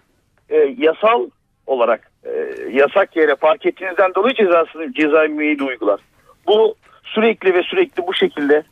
e, 0.50 0.56
yasal 0.78 1.28
olarak 1.66 2.09
e, 2.24 2.30
yasak 2.70 3.16
yere 3.16 3.34
park 3.34 3.66
ettiğinizden 3.66 4.14
dolayı 4.14 4.34
cezasını 4.34 4.92
ceza 4.92 5.22
müeyyide 5.22 5.64
uygular. 5.64 6.00
Bu 6.46 6.74
sürekli 7.04 7.54
ve 7.54 7.62
sürekli 7.62 8.06
bu 8.06 8.14
şekilde 8.14 8.62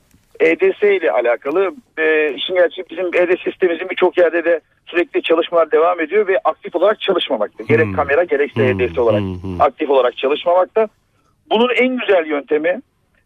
EDS 0.41 0.83
ile 0.83 1.13
alakalı 1.13 1.71
e, 1.99 2.35
işin 2.35 2.55
gerçeği 2.55 2.85
bizim 2.91 3.07
EDS 3.07 3.43
sistemimizin 3.45 3.91
birçok 3.91 4.19
yerde 4.19 4.45
de 4.45 4.61
sürekli 4.87 5.23
çalışmalar 5.23 5.71
devam 5.71 6.01
ediyor 6.01 6.29
ve 6.29 6.39
aktif 6.45 6.77
olarak 6.77 7.01
çalışmamakta. 7.01 7.65
Gerek 7.65 7.97
kamera 7.97 8.25
gerekse 8.25 8.67
EDS 8.67 8.99
olarak 8.99 9.23
aktif 9.61 9.91
olarak 9.91 10.17
çalışmamakta. 10.17 10.89
Bunun 11.51 11.71
en 11.75 11.97
güzel 11.97 12.27
yöntemi 12.27 12.81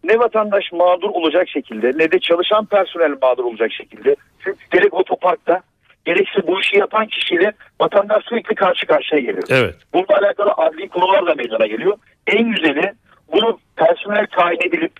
ne 0.04 0.18
vatandaş 0.18 0.72
mağdur 0.72 1.08
olacak 1.08 1.48
şekilde 1.48 1.92
ne 1.96 2.12
de 2.12 2.18
çalışan 2.18 2.66
personel 2.66 3.14
mağdur 3.22 3.44
olacak 3.44 3.72
şekilde. 3.72 4.16
Çünkü 4.44 4.58
gerek 4.70 4.94
otoparkta 4.94 5.60
gerekse 6.04 6.46
bu 6.46 6.60
işi 6.60 6.78
yapan 6.78 7.06
kişiyle 7.06 7.52
vatandaş 7.80 8.24
sürekli 8.24 8.54
karşı 8.54 8.86
karşıya 8.86 9.20
geliyor. 9.20 9.44
Evet. 9.50 9.74
Bununla 9.94 10.18
alakalı 10.18 10.52
adli 10.56 10.88
konular 10.88 11.26
da 11.26 11.34
meydana 11.34 11.66
geliyor. 11.66 11.96
En 12.26 12.50
güzeli 12.50 12.92
bunu 13.32 13.58
personel 13.76 14.26
tayin 14.26 14.60
edilip 14.68 14.92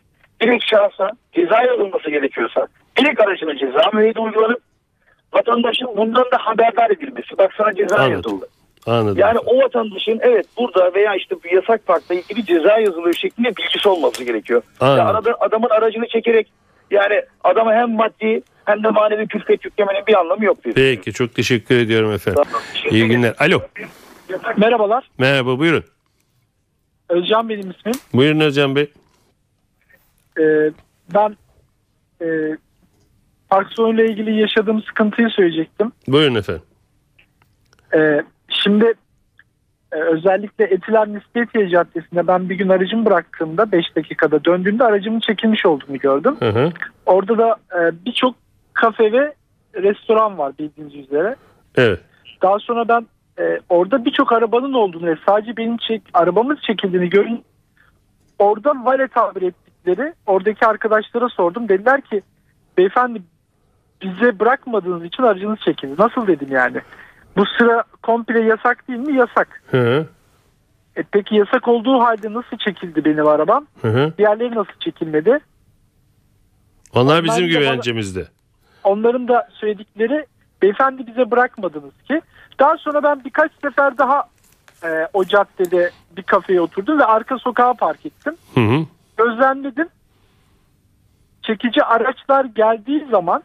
direkt 0.43 0.65
şahsa 0.71 1.11
ceza 1.33 1.63
yazılması 1.63 2.11
gerekiyorsa 2.11 2.67
direkt 2.99 3.21
aracına 3.21 3.57
ceza 3.57 3.91
müeyyide 3.93 4.21
uygulanıp 4.21 4.61
vatandaşın 5.33 5.89
bundan 5.97 6.25
da 6.25 6.39
haberdar 6.41 6.91
edilmesi. 6.91 7.39
Bak 7.39 7.53
sana 7.57 7.75
ceza 7.75 7.97
Anladım. 7.97 8.13
yazıldı. 8.13 8.49
Anladım. 8.87 9.19
Yani 9.19 9.39
o 9.39 9.59
vatandaşın 9.59 10.21
evet 10.23 10.47
burada 10.59 10.95
veya 10.95 11.15
işte 11.15 11.37
bu 11.45 11.55
yasak 11.55 11.87
parkla 11.87 12.15
ilgili 12.15 12.45
ceza 12.45 12.79
yazılıyor 12.79 13.15
şeklinde 13.15 13.57
bilgisi 13.57 13.89
olması 13.89 14.25
gerekiyor. 14.25 14.63
Anladım. 14.81 14.99
Ya 14.99 15.11
arada, 15.11 15.37
adamın 15.41 15.69
aracını 15.69 16.09
çekerek 16.09 16.53
yani 16.91 17.23
adama 17.45 17.75
hem 17.75 17.91
maddi 17.91 18.43
hem 18.65 18.83
de 18.83 18.91
manevi 18.91 19.27
külfet 19.27 19.65
yüklemenin 19.65 20.07
bir 20.07 20.21
anlamı 20.21 20.45
yok 20.45 20.65
diyor. 20.65 20.75
Peki 20.77 21.13
çok 21.13 21.35
teşekkür 21.35 21.77
ediyorum 21.77 22.13
efendim. 22.13 22.43
Tamam. 22.45 22.63
İyi 22.91 23.09
günler. 23.09 23.35
Alo. 23.39 23.61
Merhabalar. 24.57 25.11
Merhaba 25.19 25.59
buyurun. 25.59 25.85
Özcan 27.09 27.49
benim 27.49 27.71
ismim. 27.71 27.95
Buyurun 28.15 28.41
Özcan 28.41 28.77
Bey. 28.77 28.93
Ee, 30.39 30.71
ben 31.15 31.37
e, 32.23 32.27
park 33.51 33.73
sorunuyla 33.73 34.05
ilgili 34.05 34.41
yaşadığım 34.41 34.83
sıkıntıyı 34.83 35.29
söyleyecektim. 35.29 35.93
Buyurun 36.09 36.35
efendim. 36.35 36.63
Ee, 37.95 38.23
şimdi 38.49 38.95
e, 39.93 39.97
özellikle 39.97 40.65
Etiler 40.65 41.09
Nispetiye 41.09 41.69
Caddesi'nde 41.69 42.27
ben 42.27 42.49
bir 42.49 42.55
gün 42.55 42.69
aracımı 42.69 43.07
bıraktığımda 43.07 43.73
5 43.73 43.97
dakikada 43.97 44.45
döndüğümde 44.45 44.85
aracımın 44.85 45.21
çekilmiş 45.21 45.67
olduğunu 45.67 45.99
gördüm. 45.99 46.37
Hı 46.39 46.49
hı. 46.49 46.73
Orada 47.07 47.39
da 47.39 47.57
e, 47.75 48.05
birçok 48.07 48.42
kafe 48.75 49.13
ve 49.13 49.35
restoran 49.75 50.39
var 50.39 50.53
bildiğiniz 50.59 50.95
üzere. 50.95 51.37
Evet. 51.77 52.01
Daha 52.43 52.59
sonra 52.59 52.89
ben 52.89 53.07
e, 53.39 53.61
orada 53.69 54.05
birçok 54.05 54.33
arabanın 54.33 54.73
olduğunu 54.73 55.07
ve 55.07 55.17
sadece 55.27 55.57
benim 55.57 55.77
çek, 55.77 56.03
arabamız 56.15 56.59
çekildiğini 56.67 57.09
görün. 57.11 57.45
Orada 58.39 58.73
vale 58.85 59.09
tabir 59.09 59.43
ettikleri 59.43 60.15
oradaki 60.27 60.67
arkadaşlara 60.67 61.29
sordum. 61.29 61.69
Dediler 61.69 62.01
ki 62.01 62.23
beyefendi 62.79 63.23
bize 64.03 64.39
bırakmadığınız 64.41 65.05
için 65.05 65.23
aracınız 65.23 65.59
çekildi. 65.65 65.95
Nasıl 65.99 66.27
dedim 66.27 66.49
yani. 66.51 66.81
Bu 67.37 67.45
sıra 67.59 67.85
komple 68.03 68.41
yasak 68.41 68.89
değil 68.89 68.99
mi? 68.99 69.17
Yasak. 69.17 69.63
Hı 69.71 69.77
hı. 69.81 70.07
E, 70.97 71.03
peki 71.13 71.35
yasak 71.37 71.69
olduğu 71.69 72.01
halde 72.01 72.33
nasıl 72.33 72.57
çekildi 72.59 73.05
benim 73.05 73.27
arabam? 73.27 73.67
Hı 73.83 73.89
hı. 73.89 74.13
Diğerleri 74.19 74.55
nasıl 74.55 74.79
çekilmedi? 74.81 75.39
Onlar 76.95 77.25
bizim 77.25 77.45
de 77.45 77.55
bana- 77.55 77.59
güvencemizde. 77.61 78.27
Onların 78.85 79.29
da 79.29 79.49
söyledikleri 79.53 80.27
beyefendi 80.63 81.07
bize 81.07 81.31
bırakmadınız 81.31 82.03
ki. 82.09 82.21
Daha 82.59 82.77
sonra 82.77 83.03
ben 83.03 83.25
birkaç 83.25 83.53
sefer 83.63 83.99
daha 83.99 84.25
e, 84.85 85.09
o 85.13 85.25
caddede 85.25 85.91
bir 86.17 86.23
kafeye 86.23 86.61
oturdum 86.61 86.99
ve 86.99 87.05
arka 87.05 87.39
sokağa 87.39 87.75
park 87.75 88.07
ettim. 88.07 88.37
Hı 88.55 88.61
hı. 88.61 88.87
Gözlemledim. 89.17 89.89
Çekici 91.43 91.85
araçlar 91.85 92.45
geldiği 92.45 93.07
zaman 93.11 93.43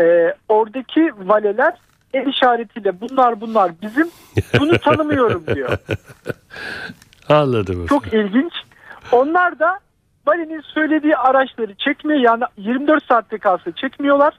e, 0.00 0.34
oradaki 0.48 1.12
valeler 1.18 1.74
el 2.14 2.26
işaretiyle 2.26 3.00
bunlar 3.00 3.40
bunlar 3.40 3.72
bizim 3.82 4.10
bunu 4.60 4.78
tanımıyorum 4.78 5.46
diyor. 5.54 5.78
Anladım. 7.28 7.86
Çok 7.86 8.06
ilginç. 8.06 8.52
Onlar 9.12 9.58
da 9.58 9.78
valenin 10.26 10.60
söylediği 10.60 11.16
araçları 11.16 11.74
çekmiyor 11.74 12.20
yani 12.20 12.44
24 12.56 13.04
saatte 13.04 13.38
kalsa 13.38 13.72
çekmiyorlar. 13.72 14.34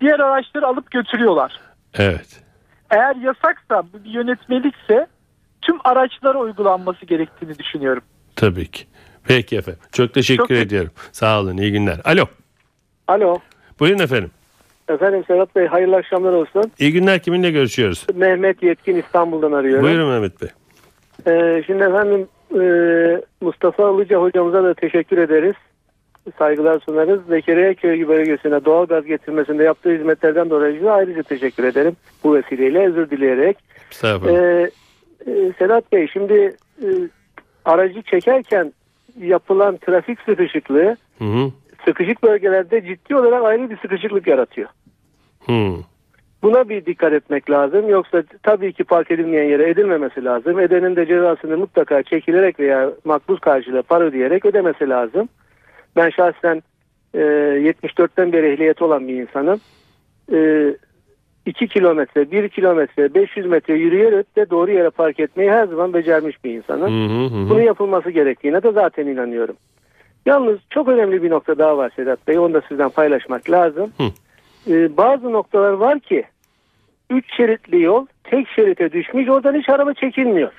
Diğer 0.00 0.20
araçları 0.20 0.66
alıp 0.66 0.90
götürüyorlar. 0.90 1.60
Evet. 1.94 2.42
Eğer 2.90 3.16
yasaksa 3.16 3.82
bu 3.92 4.04
bir 4.04 4.10
yönetmelikse 4.10 5.06
tüm 5.62 5.76
araçlara 5.84 6.38
uygulanması 6.38 7.06
gerektiğini 7.06 7.58
düşünüyorum. 7.58 8.02
Tabii 8.36 8.70
ki. 8.70 8.84
Peki 9.24 9.56
efendim. 9.56 9.80
Çok 9.92 10.14
teşekkür 10.14 10.42
Çok 10.42 10.50
ediyorum. 10.50 10.90
Sağ 11.12 11.40
olun. 11.40 11.56
İyi 11.56 11.72
günler. 11.72 12.00
Alo. 12.04 12.24
Alo. 13.08 13.38
Buyurun 13.80 13.98
efendim. 13.98 14.30
Efendim 14.88 15.24
Serhat 15.28 15.56
Bey 15.56 15.66
hayırlı 15.66 15.96
akşamlar 15.96 16.32
olsun. 16.32 16.72
İyi 16.78 16.92
günler. 16.92 17.18
Kiminle 17.22 17.50
görüşüyoruz? 17.50 18.06
Mehmet 18.14 18.62
Yetkin 18.62 18.96
İstanbul'dan 18.96 19.52
arıyorum. 19.52 19.84
Buyurun 19.84 20.08
Mehmet 20.08 20.42
Bey. 20.42 20.48
Ee, 21.26 21.62
şimdi 21.66 21.82
efendim 21.82 22.28
e, 22.54 22.62
Mustafa 23.40 23.90
Ilıca 23.90 24.20
hocamıza 24.20 24.64
da 24.64 24.74
teşekkür 24.74 25.18
ederiz. 25.18 25.54
Saygılar 26.38 26.80
sunarız. 26.80 27.20
Zekeriya 27.28 27.74
Köy 27.74 28.08
bölgesine 28.08 28.64
doğal 28.64 28.86
gaz 28.86 29.04
getirmesinde 29.04 29.64
yaptığı 29.64 29.90
hizmetlerden 29.90 30.50
dolayı 30.50 30.84
da 30.84 30.92
ayrıca 30.92 31.22
teşekkür 31.22 31.64
ederim. 31.64 31.96
Bu 32.24 32.34
vesileyle 32.34 32.86
özür 32.86 33.10
dileyerek. 33.10 33.58
Estağfurullah. 33.90 34.40
Ee, 34.40 34.70
e, 35.26 35.52
Serhat 35.58 35.92
Bey 35.92 36.08
şimdi 36.12 36.56
e, 36.82 36.88
aracı 37.64 38.02
çekerken 38.02 38.72
yapılan 39.20 39.76
trafik 39.76 40.20
sıkışıklığı 40.20 40.96
Hı 41.18 41.24
hı. 41.24 41.50
sıkışık 41.84 42.22
bölgelerde 42.22 42.84
ciddi 42.84 43.16
olarak 43.16 43.44
ayrı 43.44 43.70
bir 43.70 43.78
sıkışıklık 43.78 44.26
yaratıyor. 44.26 44.68
Hı. 45.46 45.74
Buna 46.42 46.68
bir 46.68 46.86
dikkat 46.86 47.12
etmek 47.12 47.50
lazım. 47.50 47.88
Yoksa 47.88 48.22
tabii 48.42 48.72
ki 48.72 48.84
park 48.84 49.10
edilmeyen 49.10 49.48
yere 49.48 49.70
edilmemesi 49.70 50.24
lazım. 50.24 50.60
Edenin 50.60 50.96
de 50.96 51.06
cezasını 51.06 51.56
mutlaka 51.56 52.02
çekilerek 52.02 52.60
veya 52.60 52.90
makbuz 53.04 53.40
karşılığı 53.40 53.82
para 53.82 54.04
ödeyerek 54.04 54.44
ödemesi 54.44 54.88
lazım. 54.88 55.28
Ben 55.96 56.10
şahsen 56.10 56.62
e, 57.14 57.18
74'ten 57.18 58.32
beri 58.32 58.52
ehliyeti 58.52 58.84
olan 58.84 59.08
bir 59.08 59.14
insanım. 59.14 59.60
E, 60.32 60.70
2 61.46 61.68
kilometre, 61.68 62.30
1 62.30 62.48
kilometre, 62.48 63.14
500 63.14 63.46
metre 63.46 63.74
yürüyerek 63.74 64.36
de 64.36 64.50
doğru 64.50 64.70
yere 64.70 64.90
park 64.90 65.20
etmeyi 65.20 65.50
her 65.50 65.66
zaman 65.66 65.94
becermiş 65.94 66.44
bir 66.44 66.54
insanım. 66.54 66.92
Hı 66.92 67.14
hı 67.14 67.26
hı. 67.26 67.50
Bunun 67.50 67.62
yapılması 67.62 68.10
gerektiğine 68.10 68.62
de 68.62 68.72
zaten 68.72 69.06
inanıyorum. 69.06 69.56
Yalnız 70.26 70.58
çok 70.70 70.88
önemli 70.88 71.22
bir 71.22 71.30
nokta 71.30 71.58
daha 71.58 71.76
var 71.76 71.92
Sedat 71.96 72.28
Bey. 72.28 72.38
Onu 72.38 72.54
da 72.54 72.62
sizden 72.68 72.88
paylaşmak 72.88 73.50
lazım. 73.50 73.92
Hı. 73.98 74.04
Ee, 74.68 74.96
bazı 74.96 75.32
noktalar 75.32 75.72
var 75.72 76.00
ki 76.00 76.24
3 77.10 77.36
şeritli 77.36 77.82
yol 77.82 78.06
tek 78.24 78.48
şerite 78.48 78.92
düşmüş. 78.92 79.28
Oradan 79.28 79.54
hiç 79.54 79.68
araba 79.68 79.94
çekilmiyor. 79.94 80.52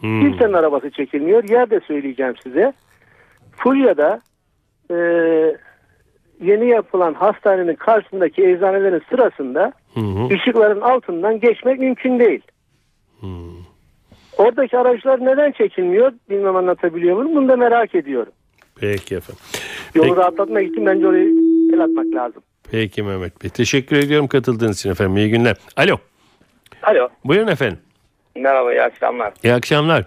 Kimsenin 0.00 0.52
arabası 0.52 0.90
çekilmiyor. 0.90 1.44
Yer 1.48 1.70
de 1.70 1.80
söyleyeceğim 1.80 2.34
size. 2.42 2.72
Fulya'da 3.56 4.20
e, 4.90 4.96
yeni 6.40 6.68
yapılan 6.68 7.14
hastanenin 7.14 7.74
karşısındaki 7.74 8.46
eczanelerin 8.46 9.02
sırasında 9.10 9.72
hı. 9.94 10.34
ışıkların 10.34 10.80
altından 10.80 11.40
geçmek 11.40 11.80
mümkün 11.80 12.18
değil. 12.18 12.42
Oradaki 14.38 14.78
araçlar 14.78 15.24
neden 15.24 15.52
çekilmiyor 15.52 16.12
bilmem 16.30 16.56
anlatabiliyor 16.56 17.16
muyum? 17.16 17.36
Bunu 17.36 17.48
da 17.48 17.56
merak 17.56 17.94
ediyorum. 17.94 18.32
Peki 18.80 19.14
efendim. 19.14 19.42
Yolu 19.94 20.08
Peki. 20.08 20.20
rahatlatmak 20.20 20.62
için 20.62 20.86
bence 20.86 21.06
orayı 21.06 21.34
el 21.74 21.80
atmak 21.80 22.06
lazım. 22.06 22.42
Peki 22.70 23.02
Mehmet 23.02 23.42
Bey. 23.42 23.50
Teşekkür 23.50 23.96
ediyorum 23.96 24.26
katıldığınız 24.28 24.78
için 24.78 24.90
efendim. 24.90 25.16
İyi 25.16 25.30
günler. 25.30 25.56
Alo. 25.76 25.96
Alo. 26.82 27.08
Buyurun 27.24 27.46
efendim. 27.48 27.78
Merhaba 28.36 28.72
iyi 28.72 28.82
akşamlar. 28.82 29.32
İyi 29.44 29.52
akşamlar. 29.54 30.04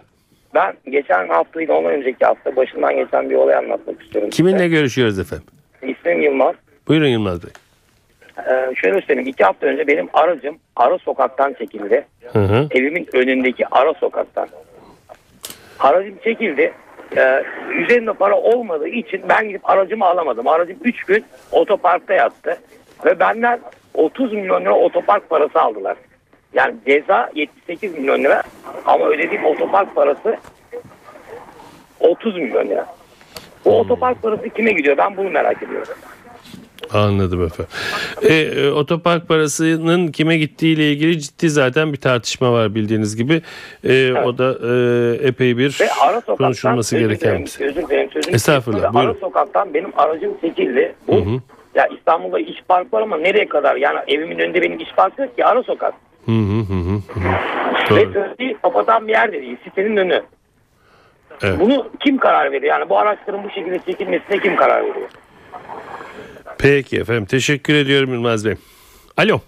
Ben 0.53 0.73
geçen 0.89 1.27
hafta 1.27 1.59
değil 1.59 1.69
ondan 1.69 1.91
önceki 1.91 2.25
hafta 2.25 2.55
başından 2.55 2.95
geçen 2.95 3.29
bir 3.29 3.35
olay 3.35 3.55
anlatmak 3.55 4.01
istiyorum. 4.03 4.29
Kiminle 4.29 4.57
size. 4.57 4.67
görüşüyoruz 4.67 5.19
efendim? 5.19 5.45
İsmim 5.81 6.21
Yılmaz. 6.21 6.55
Buyurun 6.87 7.07
Yılmaz 7.07 7.43
Bey. 7.43 7.51
Ee, 8.37 8.75
şöyle 8.75 9.01
söyleyeyim. 9.01 9.29
iki 9.29 9.43
hafta 9.43 9.67
önce 9.67 9.87
benim 9.87 10.09
aracım 10.13 10.57
ara 10.75 10.97
sokaktan 10.97 11.53
çekildi. 11.53 12.07
Hı 12.33 12.39
hı. 12.39 12.67
Evimin 12.71 13.07
önündeki 13.13 13.67
ara 13.71 13.93
sokaktan. 13.93 14.47
Aracım 15.79 16.15
çekildi. 16.23 16.73
Ee, 17.15 17.43
üzerinde 17.77 18.13
para 18.13 18.35
olmadığı 18.35 18.87
için 18.87 19.21
ben 19.29 19.47
gidip 19.47 19.69
aracımı 19.69 20.05
alamadım. 20.05 20.47
Aracım 20.47 20.77
3 20.83 21.03
gün 21.03 21.25
otoparkta 21.51 22.13
yattı. 22.13 22.57
Ve 23.05 23.19
benden 23.19 23.59
30 23.93 24.33
milyon 24.33 24.61
lira 24.61 24.73
otopark 24.73 25.29
parası 25.29 25.61
aldılar. 25.61 25.97
Yani 26.53 26.75
ceza 26.87 27.29
78 27.35 27.97
milyon 27.97 28.23
lira 28.23 28.43
ama 28.85 29.05
ödediğim 29.05 29.45
otopark 29.45 29.95
parası 29.95 30.37
30 31.99 32.35
milyon 32.35 32.67
lira. 32.67 32.85
Bu 33.65 33.79
otopark 33.79 34.21
parası 34.21 34.49
kime 34.49 34.71
gidiyor? 34.71 34.97
Ben 34.97 35.17
bunu 35.17 35.29
merak 35.29 35.63
ediyorum. 35.63 35.93
Anladım 36.93 37.45
efendim. 37.45 37.71
E, 38.21 38.33
e, 38.33 38.71
otopark 38.71 39.27
parasının 39.27 40.07
kime 40.07 40.37
gittiği 40.37 40.75
ile 40.75 40.91
ilgili 40.91 41.19
ciddi 41.19 41.49
zaten 41.49 41.93
bir 41.93 41.97
tartışma 41.97 42.53
var 42.53 42.75
bildiğiniz 42.75 43.15
gibi. 43.15 43.41
E, 43.83 44.13
O 44.13 44.37
da 44.37 44.55
e, 45.23 45.27
epey 45.27 45.57
bir 45.57 45.77
Ve 45.81 45.91
ara 45.91 46.21
konuşulması 46.21 46.97
gereken 46.99 47.45
bir 47.45 47.49
şey. 47.49 47.67
Özür 47.67 47.87
dilerim 47.87 48.09
sözünü 48.11 48.35
Estağfurullah, 48.35 48.95
Ara 48.95 49.13
sokaktan 49.13 49.73
benim 49.73 49.91
aracım 49.97 50.31
çekildi. 50.41 50.95
Bu, 51.07 51.15
Hı 51.15 51.19
hı. 51.19 51.39
Ya 51.75 51.87
İstanbul'da 51.87 52.39
iş 52.39 52.63
park 52.67 52.93
var 52.93 53.01
ama 53.01 53.17
nereye 53.17 53.47
kadar? 53.47 53.75
Yani 53.75 53.99
evimin 54.07 54.39
önünde 54.39 54.61
benim 54.61 54.79
iş 54.79 54.91
park 54.95 55.19
yok 55.19 55.35
ki 55.35 55.45
ara 55.45 55.63
sokak. 55.63 55.93
Hı 56.25 56.31
hı 56.31 56.59
hı. 56.59 57.01
Ve 57.95 58.13
trafiği 58.13 58.57
kapatan 58.61 59.07
bir 59.07 59.13
yer 59.13 59.31
de 59.31 59.41
değil. 59.41 59.57
Sitenin 59.63 59.97
önü. 59.97 60.23
Evet. 61.43 61.59
Bunu 61.59 61.89
kim 61.99 62.17
karar 62.17 62.51
veriyor? 62.51 62.79
Yani 62.79 62.89
bu 62.89 62.99
araçların 62.99 63.43
bu 63.43 63.49
şekilde 63.49 63.79
çekilmesine 63.85 64.39
kim 64.39 64.55
karar 64.55 64.79
veriyor? 64.81 65.09
Peki 66.59 66.97
efendim. 66.97 67.25
Teşekkür 67.25 67.73
ediyorum 67.75 68.13
Yılmaz 68.13 68.45
Bey. 68.45 68.55
Alo. 69.17 69.39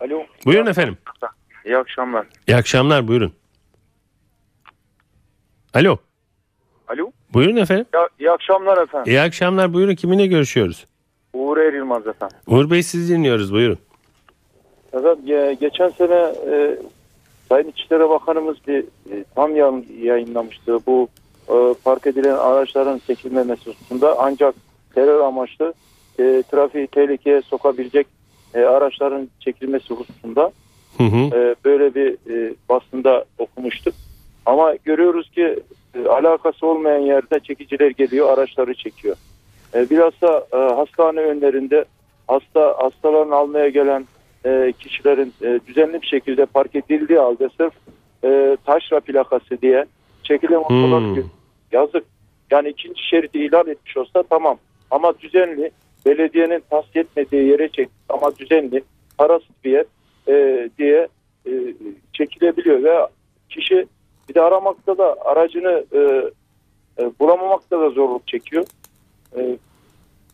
Alo. 0.00 0.22
Buyurun 0.46 0.66
efendim. 0.66 0.98
İyi 1.64 1.76
akşamlar. 1.76 2.26
İyi 2.48 2.56
akşamlar 2.56 3.08
buyurun. 3.08 3.32
Alo. 5.74 5.96
Alo. 6.88 7.10
Buyurun 7.32 7.56
efendim. 7.56 7.86
Ya, 7.94 8.08
iyi 8.20 8.30
akşamlar 8.30 8.82
efendim. 8.82 9.12
İyi 9.12 9.20
akşamlar 9.20 9.72
buyurun. 9.74 9.94
Kiminle 9.94 10.26
görüşüyoruz? 10.26 10.86
Uğur 11.32 11.56
Er 11.58 11.72
Yılmaz 11.72 12.06
efendim. 12.06 12.36
Uğur 12.46 12.70
Bey 12.70 12.82
sizi 12.82 13.14
dinliyoruz 13.14 13.52
buyurun. 13.52 13.78
Efendim 14.92 15.18
ge- 15.26 15.52
geçen 15.60 15.88
sene 15.88 16.32
e, 16.52 16.78
Sayın 17.48 17.68
İçişleri 17.68 18.08
Bakanımız 18.08 18.56
bir 18.68 18.80
e, 18.82 19.24
tam 19.34 19.56
yayınlamıştı. 20.02 20.78
Bu 20.86 21.08
e, 21.48 21.74
park 21.84 22.06
edilen 22.06 22.34
araçların 22.36 23.00
çekilmemesi 23.06 23.70
hususunda 23.70 24.16
ancak 24.18 24.54
terör 24.94 25.20
amaçlı 25.20 25.74
e, 26.18 26.42
trafiği 26.50 26.86
tehlikeye 26.86 27.42
sokabilecek 27.42 28.06
e, 28.54 28.60
araçların 28.60 29.28
çekilmesi 29.40 29.94
hususunda 29.94 30.52
Hı 30.98 31.04
hı. 31.04 31.16
e, 31.36 31.54
böyle 31.64 31.94
bir 31.94 32.12
e, 32.12 32.54
basında 32.68 33.24
okumuştuk. 33.38 33.94
Ama 34.46 34.74
görüyoruz 34.84 35.30
ki 35.30 35.58
e, 35.94 36.08
alakası 36.08 36.66
olmayan 36.66 36.98
yerde 37.00 37.40
çekiciler 37.40 37.90
geliyor, 37.90 38.38
araçları 38.38 38.74
çekiyor. 38.74 39.16
E, 39.74 39.90
bilhassa 39.90 40.46
e, 40.52 40.56
hastane 40.56 41.20
önlerinde 41.20 41.84
hasta 42.28 42.74
hastaların 42.78 43.30
almaya 43.30 43.68
gelen 43.68 44.06
e, 44.44 44.72
kişilerin 44.78 45.32
e, 45.42 45.60
düzenli 45.66 46.02
bir 46.02 46.06
şekilde 46.06 46.46
park 46.46 46.74
edildiği 46.76 47.18
halde 47.18 47.48
sırf 47.56 47.72
e, 48.24 48.56
taşra 48.64 49.00
plakası 49.00 49.62
diye 49.62 49.84
çekilen 50.22 50.60
Hmm. 50.60 51.22
yazık. 51.72 52.04
Yani 52.50 52.68
ikinci 52.68 53.08
şeridi 53.08 53.38
ilan 53.38 53.68
etmiş 53.68 53.96
olsa 53.96 54.22
tamam. 54.22 54.58
Ama 54.90 55.18
düzenli 55.18 55.70
belediyenin 56.06 56.62
tahsis 56.70 56.96
etmediği 56.96 57.48
yere 57.48 57.68
çek 57.68 57.88
ama 58.08 58.36
düzenli 58.36 58.82
parasız 59.18 59.56
bir 59.64 59.70
yer 59.70 59.84
e, 60.28 60.68
diye 60.78 61.08
e, 61.46 61.52
çekilebiliyor 62.12 62.82
ve 62.82 63.06
kişi 63.48 63.86
bir 64.28 64.34
de 64.34 64.42
aramakta 64.42 64.98
da 64.98 65.16
aracını 65.24 65.84
e, 65.92 66.00
e, 67.02 67.10
bulamamakta 67.20 67.80
da 67.80 67.90
zorluk 67.90 68.28
çekiyor. 68.28 68.64
E, 69.36 69.58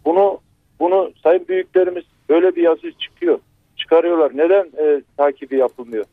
bunu 0.05 0.39
bunu 0.81 1.13
sayın 1.23 1.49
büyüklerimiz 1.49 2.05
böyle 2.29 2.57
bir 2.57 2.63
yazı 2.63 2.93
çıkıyor. 2.93 3.39
Çıkarıyorlar. 3.77 4.33
Neden 4.35 4.71
e, 4.79 5.03
takibi 5.17 5.57
yapılmıyor? 5.57 6.05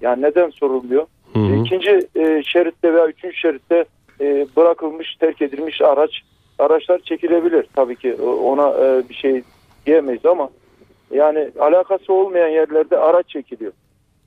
Yani 0.00 0.22
neden 0.22 0.50
sorulmuyor? 0.50 1.06
Hı 1.32 1.38
hı. 1.38 1.54
İkinci 1.54 2.08
e, 2.16 2.42
şeritte 2.42 2.94
veya 2.94 3.06
üçüncü 3.06 3.36
şeritte 3.36 3.84
e, 4.20 4.46
bırakılmış, 4.56 5.16
terk 5.16 5.42
edilmiş 5.42 5.82
araç 5.82 6.10
araçlar 6.58 6.98
çekilebilir. 6.98 7.66
Tabii 7.76 7.96
ki 7.96 8.16
o- 8.22 8.52
ona 8.52 8.68
e, 8.86 9.08
bir 9.08 9.14
şey 9.14 9.42
diyemeyiz 9.86 10.26
ama 10.26 10.48
yani 11.10 11.50
alakası 11.60 12.12
olmayan 12.12 12.48
yerlerde 12.48 12.98
araç 12.98 13.28
çekiliyor. 13.28 13.72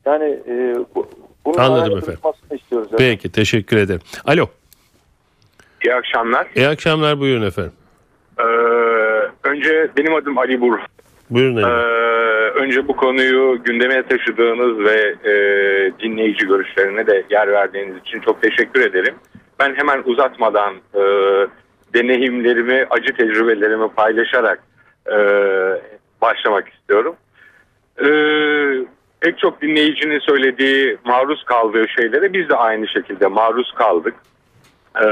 Yani 0.06 0.40
e, 0.48 0.76
bu, 0.96 1.08
bunun 1.46 1.58
Anladım 1.58 1.94
araştırılmasını 1.94 2.58
istiyoruz. 2.58 2.90
Peki 2.98 3.32
teşekkür 3.32 3.78
ederim. 3.78 4.02
Alo. 4.26 4.46
İyi 5.86 5.94
akşamlar. 5.96 6.48
İyi 6.56 6.68
akşamlar 6.68 7.20
buyurun 7.20 7.48
efendim. 7.48 7.72
Ee, 8.40 8.44
önce 9.44 9.90
benim 9.98 10.14
adım 10.16 10.38
Ali 10.38 10.62
Burhan. 10.62 10.88
Buyurun 11.30 11.56
Ee, 11.56 11.60
efendim. 11.60 12.64
önce 12.64 12.88
bu 12.88 12.96
konuyu 12.96 13.64
gündeme 13.64 14.04
taşıdığınız 14.08 14.80
ve 14.80 15.16
e, 15.30 15.34
dinleyici 16.00 16.48
görüşlerine 16.48 17.08
de 17.08 17.24
yer 17.30 17.48
verdiğiniz 17.52 17.98
için 17.98 18.20
çok 18.20 18.42
teşekkür 18.42 18.82
ederim. 18.82 19.16
Ben 19.60 19.76
hemen 19.76 20.02
uzatmadan 20.06 20.74
e, 20.96 21.02
deneyimlerimi, 21.94 22.88
acı 22.90 23.14
tecrübelerimi 23.14 23.90
paylaşarak 23.90 24.64
e, 25.08 25.18
başlamak 26.22 26.70
istiyorum. 26.70 27.16
E, 27.98 28.08
pek 29.20 29.38
çok 29.38 29.62
dinleyicinin 29.62 30.20
söylediği 30.20 30.98
maruz 31.06 31.44
kaldığı 31.44 31.88
şeylere 31.88 32.34
biz 32.34 32.50
de 32.50 32.56
aynı 32.56 32.88
şekilde 32.88 33.28
maruz 33.28 33.74
kaldık. 33.76 34.16
E, 35.02 35.06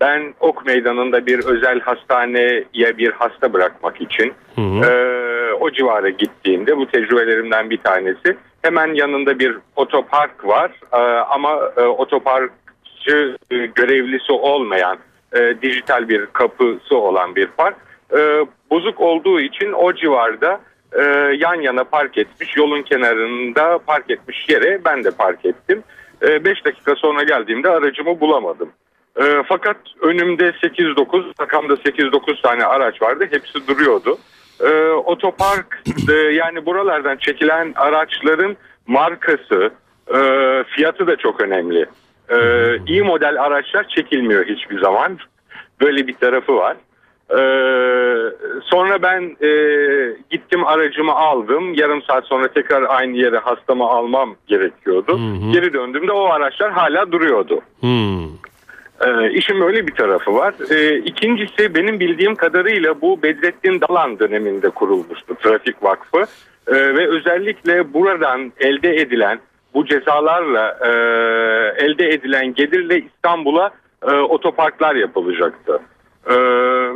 ben 0.00 0.34
Ok 0.40 0.66
Meydanı'nda 0.66 1.26
bir 1.26 1.44
özel 1.44 1.80
hastaneye 1.80 2.64
bir 2.74 3.12
hasta 3.12 3.52
bırakmak 3.52 4.00
için 4.00 4.32
Hı 4.54 4.60
hı. 4.60 4.90
ee, 4.90 5.52
o 5.52 5.70
civara 5.70 6.08
gittiğimde 6.08 6.76
bu 6.76 6.86
tecrübelerimden 6.86 7.70
bir 7.70 7.76
tanesi 7.78 8.36
hemen 8.62 8.94
yanında 8.94 9.38
bir 9.38 9.58
otopark 9.76 10.46
var 10.46 10.70
Ee, 10.92 10.96
ama 11.30 11.72
e, 11.76 11.80
otoparkçı 11.80 13.36
e, 13.50 13.56
görevlisi 13.66 14.32
olmayan 14.32 14.98
e, 15.32 15.54
dijital 15.62 16.08
bir 16.08 16.26
kapısı 16.26 16.96
olan 16.96 17.36
bir 17.36 17.46
park 17.46 17.76
Ee, 18.12 18.46
bozuk 18.70 19.00
olduğu 19.00 19.40
için 19.40 19.72
o 19.72 19.92
civarda 19.92 20.60
e, 20.92 21.02
yan 21.38 21.60
yana 21.60 21.84
park 21.84 22.18
etmiş 22.18 22.56
yolun 22.56 22.82
kenarında 22.82 23.78
park 23.86 24.10
etmiş 24.10 24.48
yere 24.48 24.84
ben 24.84 25.04
de 25.04 25.10
park 25.10 25.44
ettim 25.44 25.82
5 26.22 26.64
dakika 26.64 26.94
sonra 26.94 27.22
geldiğimde 27.22 27.68
aracımı 27.68 28.20
bulamadım. 28.20 28.70
E, 29.20 29.42
fakat 29.48 29.76
önümde 30.00 30.48
8-9 30.48 31.40
rakamda 31.40 31.72
8-9 31.74 32.42
tane 32.42 32.64
araç 32.64 33.02
vardı. 33.02 33.28
Hepsi 33.30 33.66
duruyordu. 33.68 34.18
e, 34.60 34.90
otopark 34.90 35.82
e, 36.10 36.12
yani 36.12 36.66
buralardan 36.66 37.16
çekilen 37.16 37.72
araçların 37.76 38.56
markası, 38.86 39.70
e, 40.14 40.18
fiyatı 40.76 41.06
da 41.06 41.16
çok 41.16 41.40
önemli. 41.40 41.86
E, 42.30 42.36
iyi 42.86 43.02
model 43.02 43.42
araçlar 43.42 43.88
çekilmiyor 43.88 44.46
hiçbir 44.46 44.80
zaman. 44.80 45.18
Böyle 45.80 46.06
bir 46.06 46.14
tarafı 46.14 46.56
var. 46.56 46.76
E, 47.30 47.40
sonra 48.64 49.02
ben 49.02 49.36
e, 49.46 49.50
gittim 50.30 50.66
aracımı 50.66 51.12
aldım. 51.12 51.74
Yarım 51.74 52.02
saat 52.02 52.26
sonra 52.26 52.48
tekrar 52.48 52.82
aynı 52.88 53.16
yere 53.16 53.38
hastamı 53.38 53.84
almam 53.84 54.34
gerekiyordu. 54.46 55.20
Geri 55.52 55.72
döndüğümde 55.72 56.12
o 56.12 56.24
araçlar 56.24 56.72
hala 56.72 57.12
duruyordu. 57.12 57.60
Hmm. 57.80 58.40
Ee, 59.06 59.30
işin 59.32 59.60
böyle 59.60 59.86
bir 59.86 59.94
tarafı 59.94 60.34
var. 60.34 60.54
Ee, 60.70 60.98
ikincisi 60.98 61.74
benim 61.74 62.00
bildiğim 62.00 62.34
kadarıyla 62.34 63.00
bu 63.00 63.22
Bedrettin 63.22 63.80
Dalan 63.80 64.18
döneminde 64.18 64.70
kurulmuştu 64.70 65.34
Trafik 65.34 65.82
Vakfı. 65.82 66.24
Ee, 66.66 66.74
ve 66.74 67.08
özellikle 67.08 67.94
buradan 67.94 68.52
elde 68.60 68.96
edilen 68.96 69.40
bu 69.74 69.86
cezalarla 69.86 70.78
e, 70.80 70.88
elde 71.84 72.08
edilen 72.08 72.54
gelirle 72.54 72.98
İstanbul'a 72.98 73.70
e, 74.02 74.10
otoparklar 74.10 74.94
yapılacaktı. 74.94 75.80
Ee, 76.26 76.34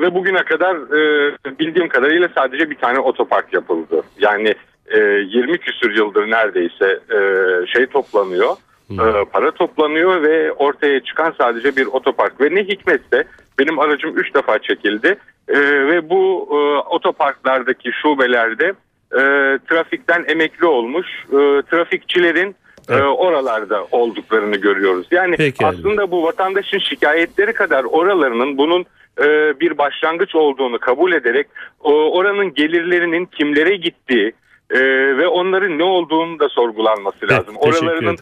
ve 0.01 0.15
bugüne 0.15 0.45
kadar 0.45 0.77
e, 0.77 1.33
bildiğim 1.59 1.89
kadarıyla 1.89 2.29
sadece 2.35 2.71
bir 2.71 2.77
tane 2.77 2.99
otopark 2.99 3.53
yapıldı. 3.53 4.03
Yani 4.19 4.55
e, 4.87 4.99
20 4.99 5.59
küsür 5.59 5.97
yıldır 5.97 6.31
neredeyse 6.31 7.01
e, 7.11 7.19
şey 7.67 7.87
toplanıyor. 7.87 8.57
e, 8.91 9.25
para 9.33 9.51
toplanıyor 9.51 10.23
ve 10.23 10.53
ortaya 10.53 11.01
çıkan 11.01 11.35
sadece 11.39 11.77
bir 11.77 11.87
otopark. 11.87 12.41
Ve 12.41 12.55
ne 12.55 12.65
hikmetse 12.65 13.25
benim 13.59 13.79
aracım 13.79 14.19
3 14.19 14.35
defa 14.35 14.59
çekildi. 14.59 15.17
E, 15.49 15.61
ve 15.61 16.11
bu 16.11 16.49
e, 16.51 16.57
otoparklardaki 16.89 17.91
şubelerde 18.03 18.73
e, 19.13 19.23
trafikten 19.69 20.25
emekli 20.29 20.67
olmuş 20.67 21.07
e, 21.29 21.63
trafikçilerin 21.71 22.57
e, 22.88 23.03
oralarda 23.03 23.87
olduklarını 23.90 24.57
görüyoruz. 24.57 25.07
Yani 25.11 25.37
Peki, 25.37 25.66
aslında 25.66 26.11
bu 26.11 26.23
vatandaşın 26.23 26.79
şikayetleri 26.79 27.53
kadar 27.53 27.85
oralarının 27.85 28.59
bunun 28.59 28.87
e, 29.20 29.61
bir 29.61 29.79
başlangıç 29.79 30.35
olduğunu 30.35 30.79
kabul 30.79 31.12
ederek 31.12 31.47
o, 31.81 31.92
oranın 31.92 32.55
gelirlerinin 32.55 33.27
kimlere 33.27 33.77
gittiği 33.77 34.33
e, 34.70 34.81
ve 35.16 35.27
onların 35.27 35.79
ne 35.79 35.85
olduğunu 35.85 36.38
da 36.38 36.49
sorgulanması 36.49 37.29
lazım. 37.29 37.55
teşekkür 37.62 37.87
Oralarının 37.87 38.18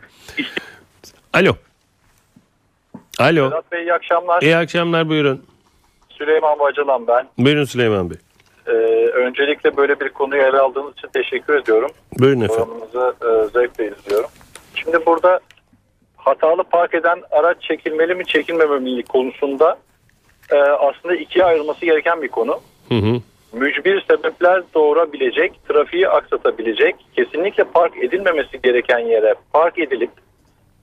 Alo. 1.32 1.52
Alo. 3.18 3.48
Sedat 3.48 3.72
Bey 3.72 3.82
iyi 3.82 3.92
akşamlar. 3.92 4.42
İyi 4.42 4.56
akşamlar 4.56 5.08
buyurun. 5.08 5.42
Süleyman 6.08 6.58
Bacalan 6.58 7.06
ben. 7.06 7.28
Buyurun 7.38 7.64
Süleyman 7.64 8.10
Bey. 8.10 8.16
Ee, 8.66 8.72
öncelikle 9.06 9.76
böyle 9.76 10.00
bir 10.00 10.08
konuyu 10.08 10.42
ele 10.42 10.58
aldığınız 10.58 10.92
için 10.92 11.08
teşekkür 11.08 11.54
ediyorum. 11.54 11.90
Buyurun 12.18 12.40
efendim. 12.40 12.64
Programınızı 12.64 13.14
e, 13.22 13.48
zevkle 13.52 13.90
izliyorum. 13.96 14.30
Şimdi 14.74 15.06
burada 15.06 15.40
hatalı 16.16 16.64
park 16.64 16.94
eden 16.94 17.22
araç 17.30 17.62
çekilmeli 17.62 18.14
mi 18.14 18.26
çekilmemeli 18.26 19.02
konusunda 19.02 19.78
e, 20.50 20.56
aslında 20.56 21.14
ikiye 21.14 21.44
ayrılması 21.44 21.84
gereken 21.86 22.22
bir 22.22 22.28
konu. 22.28 22.60
Hı 22.88 22.94
hı. 22.94 23.20
Mücbir 23.52 24.04
sebepler 24.10 24.62
doğurabilecek, 24.74 25.68
trafiği 25.68 26.08
aksatabilecek, 26.08 26.96
kesinlikle 27.16 27.64
park 27.64 27.96
edilmemesi 28.04 28.62
gereken 28.62 28.98
yere 28.98 29.34
park 29.52 29.78
edilip 29.78 30.10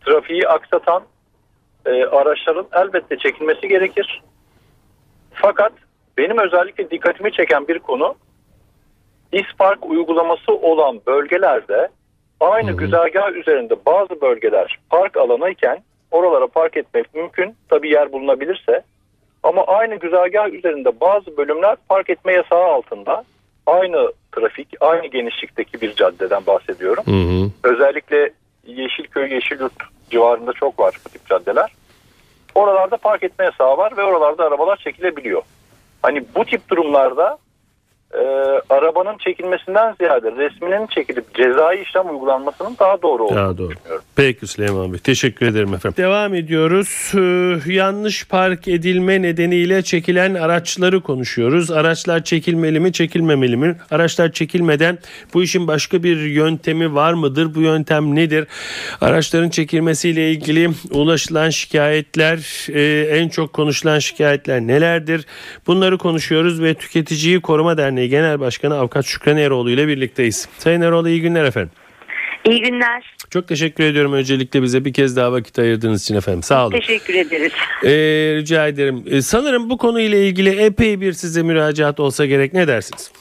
trafiği 0.05 0.47
aksatan 0.47 1.03
e, 1.85 2.05
araçların 2.05 2.67
elbette 2.71 3.17
çekilmesi 3.17 3.67
gerekir. 3.67 4.21
Fakat 5.33 5.71
benim 6.17 6.37
özellikle 6.37 6.89
dikkatimi 6.89 7.31
çeken 7.31 7.67
bir 7.67 7.79
konu 7.79 8.15
İspark 9.31 9.85
uygulaması 9.85 10.53
olan 10.53 11.01
bölgelerde 11.07 11.89
aynı 12.39 12.71
güzergah 12.71 13.31
üzerinde 13.31 13.75
bazı 13.85 14.21
bölgeler 14.21 14.79
park 14.89 15.17
alanı 15.17 15.49
iken 15.49 15.83
oralara 16.11 16.47
park 16.47 16.77
etmek 16.77 17.15
mümkün. 17.15 17.55
Tabi 17.69 17.89
yer 17.89 18.11
bulunabilirse. 18.11 18.81
Ama 19.43 19.63
aynı 19.63 19.95
güzergah 19.95 20.49
üzerinde 20.49 20.99
bazı 21.01 21.37
bölümler 21.37 21.75
park 21.89 22.09
etme 22.09 22.33
yasağı 22.33 22.63
altında. 22.63 23.23
Aynı 23.65 24.11
trafik, 24.31 24.67
aynı 24.79 25.07
genişlikteki 25.07 25.81
bir 25.81 25.95
caddeden 25.95 26.45
bahsediyorum. 26.45 27.03
Hı 27.05 27.11
hı. 27.11 27.49
Özellikle 27.73 28.33
Yeşilköy, 28.67 29.33
Yeşilyurt 29.33 29.73
civarında 30.09 30.53
çok 30.53 30.79
var 30.79 30.95
bu 31.05 31.09
tip 31.09 31.25
caddeler. 31.25 31.71
Oralarda 32.55 32.97
park 32.97 33.23
etme 33.23 33.45
yasağı 33.45 33.77
var 33.77 33.97
ve 33.97 34.03
oralarda 34.03 34.45
arabalar 34.45 34.77
çekilebiliyor. 34.77 35.41
Hani 36.01 36.23
bu 36.35 36.45
tip 36.45 36.69
durumlarda 36.69 37.37
e, 38.13 38.21
arabanın 38.69 39.17
çekilmesinden 39.17 39.95
ziyade 39.99 40.31
resminin 40.31 40.87
çekilip 40.87 41.35
cezai 41.35 41.81
işlem 41.81 42.09
uygulanmasının 42.09 42.75
daha 42.79 43.01
doğru 43.01 43.23
olduğunu 43.23 43.37
Daha 43.37 43.57
doğru. 43.57 43.69
düşünüyorum. 43.71 44.03
Peki 44.15 44.47
Süleyman 44.47 44.93
Bey. 44.93 44.99
Teşekkür 44.99 45.45
ederim 45.47 45.73
efendim. 45.73 45.97
Devam 45.97 46.33
ediyoruz. 46.33 47.11
Ee, 47.15 47.73
yanlış 47.73 48.27
park 48.27 48.67
edilme 48.67 49.21
nedeniyle 49.21 49.81
çekilen 49.81 50.33
araçları 50.33 51.01
konuşuyoruz. 51.01 51.71
Araçlar 51.71 52.23
çekilmeli 52.23 52.79
mi, 52.79 52.93
çekilmemeli 52.93 53.57
mi? 53.57 53.75
Araçlar 53.91 54.31
çekilmeden 54.31 54.97
bu 55.33 55.43
işin 55.43 55.67
başka 55.67 56.03
bir 56.03 56.17
yöntemi 56.17 56.95
var 56.95 57.13
mıdır? 57.13 57.55
Bu 57.55 57.61
yöntem 57.61 58.15
nedir? 58.15 58.47
Araçların 59.01 59.49
çekilmesiyle 59.49 60.31
ilgili 60.31 60.69
ulaşılan 60.91 61.49
şikayetler, 61.49 62.67
e, 62.73 63.17
en 63.17 63.29
çok 63.29 63.53
konuşulan 63.53 63.99
şikayetler 63.99 64.61
nelerdir? 64.61 65.25
Bunları 65.67 65.97
konuşuyoruz 65.97 66.61
ve 66.61 66.73
Tüketiciyi 66.73 67.41
Koruma 67.41 67.77
Derneği 67.77 67.98
Genel 68.07 68.39
Başkanı 68.39 68.75
Avukat 68.75 69.05
Şükran 69.05 69.37
Eroğlu 69.37 69.71
ile 69.71 69.87
birlikteyiz. 69.87 70.49
Sayın 70.57 70.81
Eroğlu 70.81 71.09
iyi 71.09 71.21
günler 71.21 71.45
efendim. 71.45 71.71
İyi 72.45 72.61
günler. 72.61 73.15
Çok 73.29 73.47
teşekkür 73.47 73.83
ediyorum 73.83 74.13
öncelikle 74.13 74.61
bize 74.63 74.85
bir 74.85 74.93
kez 74.93 75.15
daha 75.17 75.31
vakit 75.31 75.59
ayırdığınız 75.59 76.03
için 76.03 76.15
efendim. 76.15 76.43
Sağ 76.43 76.63
olun. 76.67 76.71
Teşekkür 76.71 77.13
ederiz. 77.13 77.51
Ee, 77.83 77.89
rica 78.35 78.67
ederim. 78.67 79.03
Ee, 79.11 79.21
sanırım 79.21 79.69
bu 79.69 79.77
konuyla 79.77 80.17
ilgili 80.17 80.49
epey 80.49 81.01
bir 81.01 81.13
size 81.13 81.43
müracaat 81.43 81.99
olsa 81.99 82.25
gerek. 82.25 82.53
Ne 82.53 82.67
dersiniz? 82.67 83.11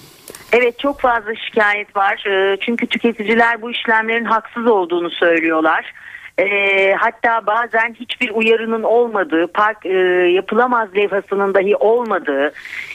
Evet 0.52 0.78
çok 0.78 1.00
fazla 1.00 1.34
şikayet 1.34 1.96
var. 1.96 2.24
Ee, 2.26 2.56
Çünkü 2.60 2.86
tüketiciler 2.86 3.62
bu 3.62 3.70
işlemlerin 3.70 4.24
haksız 4.24 4.66
olduğunu 4.66 5.10
söylüyorlar. 5.10 5.92
Ee, 6.38 6.94
hatta 6.98 7.46
bazen 7.46 7.94
hiçbir 8.00 8.30
uyarının 8.30 8.82
olmadığı, 8.82 9.46
park 9.46 9.86
e, 9.86 9.98
yapılamaz 10.34 10.88
levhasının 10.96 11.54
dahi 11.54 11.76
olmadığı 11.76 12.52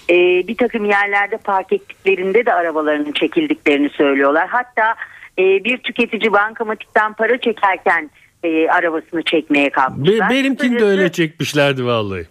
e, 0.10 0.16
bir 0.48 0.58
takım 0.58 0.86
yerlerde 0.86 1.38
park 1.38 1.74
ettiklerinde 1.74 2.46
de 2.46 2.54
arabalarının 2.54 3.12
çekildiklerini 3.12 3.90
söylüyorlar. 3.90 4.48
Hatta 4.48 4.96
e, 5.40 5.44
bir 5.64 5.78
tüketici 5.78 6.34
bankamatikten 6.34 7.14
para 7.14 7.38
çekerken 7.38 8.10
e, 8.44 8.70
arabasını 8.70 9.24
çekmeye 9.24 9.66
Be- 9.66 9.70
kalkmışlar. 9.70 10.30
benimkini 10.30 10.80
de 10.80 10.84
öyle 10.86 11.12
çekmişlerdi 11.12 11.86
vallahi. 11.86 12.28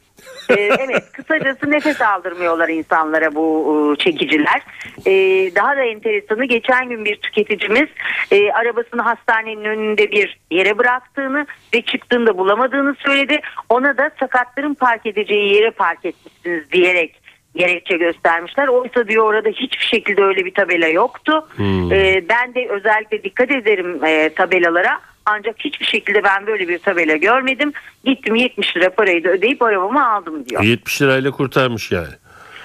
Ee, 0.51 0.55
evet 0.55 1.13
kısacası 1.13 1.71
nefes 1.71 2.01
aldırmıyorlar 2.01 2.69
insanlara 2.69 3.35
bu 3.35 3.95
e, 3.95 4.03
çekiciler. 4.03 4.63
Ee, 5.07 5.55
daha 5.55 5.77
da 5.77 5.83
enteresanı 5.83 6.45
geçen 6.45 6.89
gün 6.89 7.05
bir 7.05 7.17
tüketicimiz 7.17 7.89
e, 8.31 8.53
arabasını 8.53 9.03
hastanenin 9.03 9.65
önünde 9.65 10.13
bir 10.13 10.39
yere 10.51 10.79
bıraktığını 10.79 11.47
ve 11.75 11.83
çıktığında 11.83 12.39
bulamadığını 12.39 12.95
söyledi. 12.95 13.41
Ona 13.69 13.99
da 13.99 14.11
sakatların 14.21 14.75
park 14.75 15.07
edeceği 15.07 15.55
yere 15.55 15.71
park 15.71 16.05
etmişsiniz 16.05 16.73
diyerek 16.73 17.23
gerekçe 17.57 17.97
göstermişler. 17.97 18.69
Oysa 18.69 19.09
diyor 19.09 19.25
orada 19.25 19.49
hiçbir 19.49 19.85
şekilde 19.85 20.23
öyle 20.23 20.45
bir 20.45 20.55
tabela 20.55 20.89
yoktu. 20.89 21.49
Ee, 21.93 22.25
ben 22.29 22.55
de 22.55 22.69
özellikle 22.69 23.25
dikkat 23.25 23.51
ederim 23.51 24.05
e, 24.05 24.29
tabelalara. 24.35 25.01
Ancak 25.27 25.57
hiçbir 25.59 25.87
şekilde 25.87 26.25
ben 26.25 26.47
böyle 26.47 26.69
bir 26.69 26.79
tabela 26.79 27.17
görmedim. 27.17 27.73
Gittim 28.05 28.35
70 28.35 28.77
lira 28.77 28.91
parayı 28.95 29.25
da 29.25 29.29
ödeyip 29.29 29.63
arabamı 29.63 30.13
aldım 30.13 30.49
diyor. 30.49 30.63
70 30.63 31.03
lirayla 31.03 31.31
kurtarmış 31.31 31.93
yani. 31.93 32.15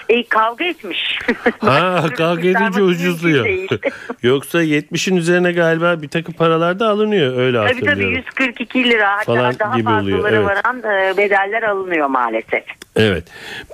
E, 0.08 0.24
kavga 0.24 0.64
etmiş. 0.64 1.18
Ha 1.60 2.04
kavga 2.16 2.48
edince 2.48 2.82
ucuzluyor. 2.82 3.46
Yoksa 4.22 4.62
70'in 4.64 5.16
üzerine 5.16 5.52
galiba 5.52 6.02
bir 6.02 6.08
takım 6.08 6.34
paralar 6.34 6.78
da 6.78 6.88
alınıyor 6.88 7.36
öyle 7.38 7.58
tabii 7.58 7.80
tabii 7.80 7.86
hatırlıyorum. 7.86 8.16
142 8.16 8.84
lira 8.84 9.12
hatta 9.12 9.24
Falan 9.24 9.58
daha 9.58 9.76
gibi 9.76 9.90
oluyor, 9.90 10.28
evet. 10.32 10.46
varan 10.46 10.78
e, 10.78 11.16
bedeller 11.16 11.62
alınıyor 11.62 12.06
maalesef. 12.06 12.64
Evet. 12.96 13.24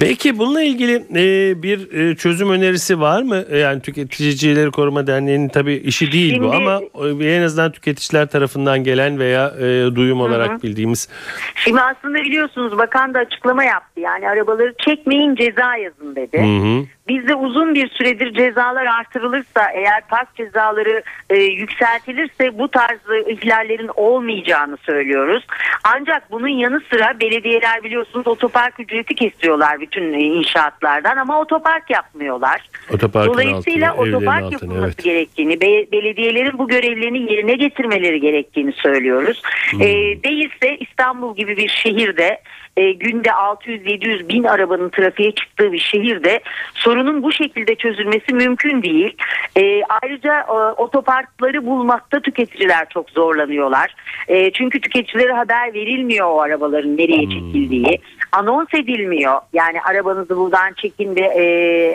Peki 0.01 0.39
bununla 0.39 0.63
ilgili 0.63 0.95
e, 0.95 1.63
bir 1.63 1.93
e, 1.93 2.17
çözüm 2.17 2.51
önerisi 2.51 3.01
var 3.01 3.23
mı? 3.23 3.45
Yani 3.53 3.83
Tüketicileri 3.83 4.71
Koruma 4.71 5.07
Derneği'nin 5.07 5.49
tabii 5.49 5.75
işi 5.75 6.13
değil 6.13 6.41
bu 6.41 6.53
Şimdi- 6.53 6.57
ama 6.57 6.81
e, 7.25 7.35
en 7.37 7.43
azından 7.43 7.73
tüketiciler 7.73 8.27
tarafından 8.27 8.85
gelen 8.85 9.19
veya 9.19 9.55
e, 9.61 9.97
duyum 9.97 10.21
olarak 10.21 10.63
bildiğimiz 10.63 11.09
Şimdi 11.55 11.81
aslında 11.81 12.19
biliyorsunuz 12.19 12.79
bakan 12.79 13.15
da 13.15 13.19
açıklama 13.19 13.65
yaptı. 13.65 14.01
Yani 14.01 14.29
arabaları 14.29 14.75
çekmeyin 14.85 15.35
ceza 15.35 15.77
yazın 15.77 16.17
dedi. 16.17 16.24
Hı 16.33 16.67
hı. 16.67 16.87
bizde 17.09 17.35
uzun 17.35 17.75
bir 17.75 17.89
süredir 17.89 18.33
cezalar 18.35 18.87
artırılırsa 18.87 19.71
eğer 19.75 20.07
park 20.09 20.35
cezaları 20.37 21.03
e, 21.31 21.37
yükseltilirse 21.37 22.59
bu 22.59 22.69
tarz 22.69 22.99
e, 23.11 23.33
ihlallerin 23.33 23.91
olmayacağını 23.95 24.77
söylüyoruz. 24.77 25.47
Ancak 25.85 26.31
bunun 26.31 26.49
yanı 26.49 26.81
sıra 26.91 27.21
belediyeler 27.21 27.85
biliyorsunuz 27.85 28.27
otopark 28.27 28.81
ücreti 28.81 29.15
kesiyorlar 29.15 29.81
bütün 29.81 30.13
e, 30.13 30.21
inşaatlardan 30.21 31.17
ama 31.17 31.41
otopark 31.41 31.91
yapmıyorlar. 31.91 32.69
Otoparkın 32.95 33.33
Dolayısıyla 33.33 33.95
evlerin 33.95 34.13
otopark 34.13 34.53
yapılması 34.53 34.85
evet. 34.85 35.05
gerektiğini, 35.05 35.61
be- 35.61 35.93
belediyelerin 35.93 36.59
bu 36.59 36.69
görevlerini 36.69 37.33
yerine 37.33 37.55
getirmeleri 37.55 38.21
gerektiğini 38.21 38.73
söylüyoruz. 38.73 39.43
Hmm. 39.71 39.83
Ee, 39.83 39.87
değilse 40.23 40.77
İstanbul 40.81 41.37
gibi 41.37 41.57
bir 41.57 41.69
şehirde 41.69 42.41
e, 42.77 42.93
günde 42.93 43.29
600-700 43.29 44.29
bin 44.29 44.45
arabanın 44.45 44.89
trafiğe 44.89 45.33
çıktığı 45.33 45.73
bir 45.73 45.79
şehirde 45.79 46.41
sorunun 46.75 47.23
bu 47.23 47.33
şekilde 47.33 47.75
çözülmesi 47.75 48.35
mümkün 48.35 48.83
değil. 48.83 49.17
E, 49.57 49.83
ayrıca 49.85 50.41
e, 50.41 50.53
otoparkları 50.53 51.67
bulmakta 51.67 52.21
tüketiciler 52.21 52.89
çok 52.89 53.11
zorlanıyorlar. 53.11 53.95
E, 54.29 54.51
çünkü 54.51 54.81
tüketicilere 54.81 55.33
haber 55.33 55.75
verilmiyor 55.75 56.27
o 56.27 56.41
arabaların 56.41 56.97
nereye 56.97 57.23
çekildiği. 57.23 58.01
Anons 58.33 58.75
edilmiyor. 58.75 59.41
Yani 59.53 59.81
arabanızı 59.81 60.37
buradan 60.37 60.73
çekin 60.73 61.17
ve 61.17 61.21
e, 61.21 61.45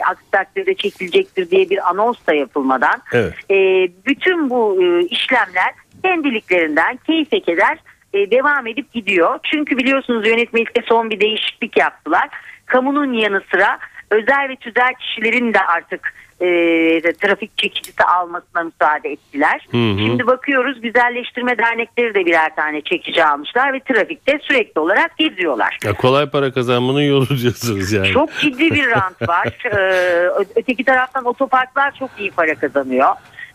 aksi 0.02 0.32
takdirde 0.32 0.76
çekilecektir 0.76 1.52
diye 1.52 1.70
bir 1.70 1.90
anons 1.90 2.18
da 2.28 2.34
yapılmadan. 2.34 3.02
Evet. 3.14 3.34
E, 3.52 3.56
bütün 4.06 4.50
bu 4.50 4.84
e, 4.84 5.06
işlemler 5.06 5.74
kendiliklerinden 6.04 7.00
keyfe 7.08 7.40
keder 7.40 7.78
e, 8.14 8.32
devam 8.32 8.68
edip 8.68 8.94
gidiyor. 8.94 9.40
Çünkü 9.44 9.78
biliyorsunuz 9.78 10.28
yönetmelikte 10.28 10.82
son 10.90 11.10
bir 11.10 11.20
değişiklik 11.20 11.78
yaptılar. 11.78 12.30
Kamunun 12.66 13.14
yanı 13.14 13.42
sıra 13.52 13.80
özel 14.12 14.50
ve 14.50 14.56
tüzel 14.56 14.94
kişilerin 15.00 15.54
de 15.54 15.60
artık 15.60 16.14
e, 16.42 16.48
trafik 17.14 17.58
çekicisi 17.58 18.04
almasına 18.04 18.64
müsaade 18.64 19.10
ettiler. 19.10 19.68
Hı 19.72 19.78
hı. 19.78 20.00
Şimdi 20.00 20.28
bakıyoruz 20.28 20.82
güzelleştirme 20.82 21.58
dernekleri 21.58 22.14
de 22.14 22.26
birer 22.26 22.56
tane 22.56 22.82
çekici 22.82 23.26
almışlar 23.26 23.74
ve 23.74 23.80
trafikte 23.80 24.40
sürekli 24.42 24.80
olarak 24.80 25.18
geziyorlar. 25.18 25.78
Ya 25.84 25.94
kolay 25.94 26.30
para 26.30 26.52
kazanmanın 26.54 27.02
yolu 27.02 27.28
diyorsunuz 27.28 27.92
yani. 27.92 28.08
Çok 28.08 28.34
ciddi 28.40 28.72
bir 28.72 28.92
rant 28.92 29.30
var. 29.30 29.50
Ee, 29.80 30.30
öteki 30.56 30.84
taraftan 30.84 31.26
otoparklar 31.26 31.96
çok 32.00 32.10
iyi 32.20 32.32
para 32.32 32.56
kazanıyor. 32.56 33.10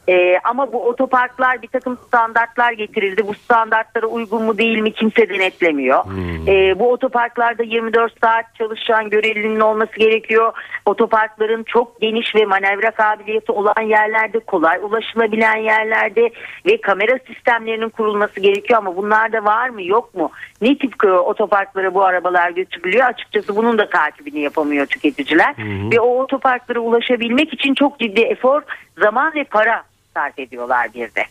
Ee, 0.09 0.38
ama 0.45 0.73
bu 0.73 0.88
otoparklar 0.88 1.62
bir 1.62 1.69
takım 1.69 1.99
standartlar 2.09 2.73
getirildi. 2.73 3.27
Bu 3.27 3.35
standartlara 3.35 4.07
uygun 4.07 4.43
mu 4.43 4.59
değil 4.59 4.79
mi 4.79 4.93
kimse 4.93 5.29
denetlemiyor. 5.29 6.05
Ee, 6.49 6.79
bu 6.79 6.90
otoparklarda 6.90 7.62
24 7.62 8.21
saat 8.21 8.55
çalışan 8.55 9.11
görevlinin 9.11 9.61
olması 9.61 9.97
gerekiyor. 9.97 10.53
Otoparkların 10.87 11.62
çok 11.62 12.01
geniş 12.01 12.35
ve 12.35 12.45
manevra 12.45 12.90
kabiliyeti 12.90 13.53
olan 13.53 13.83
yerlerde, 13.83 14.38
kolay 14.38 14.79
ulaşılabilen 14.83 15.57
yerlerde 15.57 16.31
ve 16.67 16.81
kamera 16.81 17.19
sistemlerinin 17.27 17.88
kurulması 17.88 18.40
gerekiyor. 18.40 18.79
Ama 18.79 18.97
bunlar 18.97 19.33
da 19.33 19.45
var 19.45 19.69
mı 19.69 19.83
yok 19.83 20.14
mu? 20.14 20.31
Ne 20.61 20.79
tip 20.79 21.05
e, 21.05 21.12
otoparklara 21.12 21.95
bu 21.95 22.05
arabalar 22.05 22.51
götürülüyor? 22.51 23.07
Açıkçası 23.07 23.57
bunun 23.57 23.79
da 23.79 23.88
takibini 23.88 24.40
yapamıyor 24.40 24.87
tüketiciler. 24.87 25.55
Ve 25.93 26.01
o 26.01 26.23
otoparklara 26.23 26.79
ulaşabilmek 26.79 27.55
için 27.55 27.75
çok 27.75 27.99
ciddi 27.99 28.21
efor, 28.21 28.62
zaman 28.99 29.35
ve 29.35 29.45
para 29.45 29.85
sarf 30.14 30.38
ediyorlar 30.38 30.88
bir 30.94 31.00
de. 31.14 31.24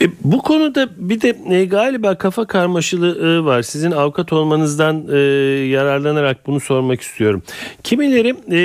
E, 0.00 0.04
bu 0.24 0.42
konuda 0.42 0.88
bir 0.96 1.20
de 1.20 1.36
e, 1.50 1.64
galiba 1.64 2.18
kafa 2.18 2.46
karmaşılığı 2.46 3.44
var. 3.44 3.62
Sizin 3.62 3.90
avukat 3.90 4.32
olmanızdan 4.32 5.04
e, 5.12 5.18
yararlanarak 5.66 6.46
bunu 6.46 6.60
sormak 6.60 7.00
istiyorum. 7.00 7.42
Kimileri 7.82 8.34
e, 8.50 8.60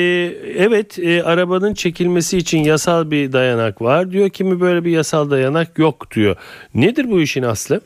evet 0.63 0.99
e, 0.99 1.23
arabanın 1.23 1.73
çekilmesi 1.73 2.37
için 2.37 2.63
yasal 2.63 3.11
bir 3.11 3.33
dayanak 3.33 3.81
var 3.81 4.11
diyor. 4.11 4.29
Kimi 4.29 4.61
böyle 4.61 4.85
bir 4.85 4.91
yasal 4.91 5.31
dayanak 5.31 5.79
yok 5.79 6.11
diyor. 6.11 6.35
Nedir 6.75 7.11
bu 7.11 7.21
işin 7.21 7.43
aslı? 7.43 7.81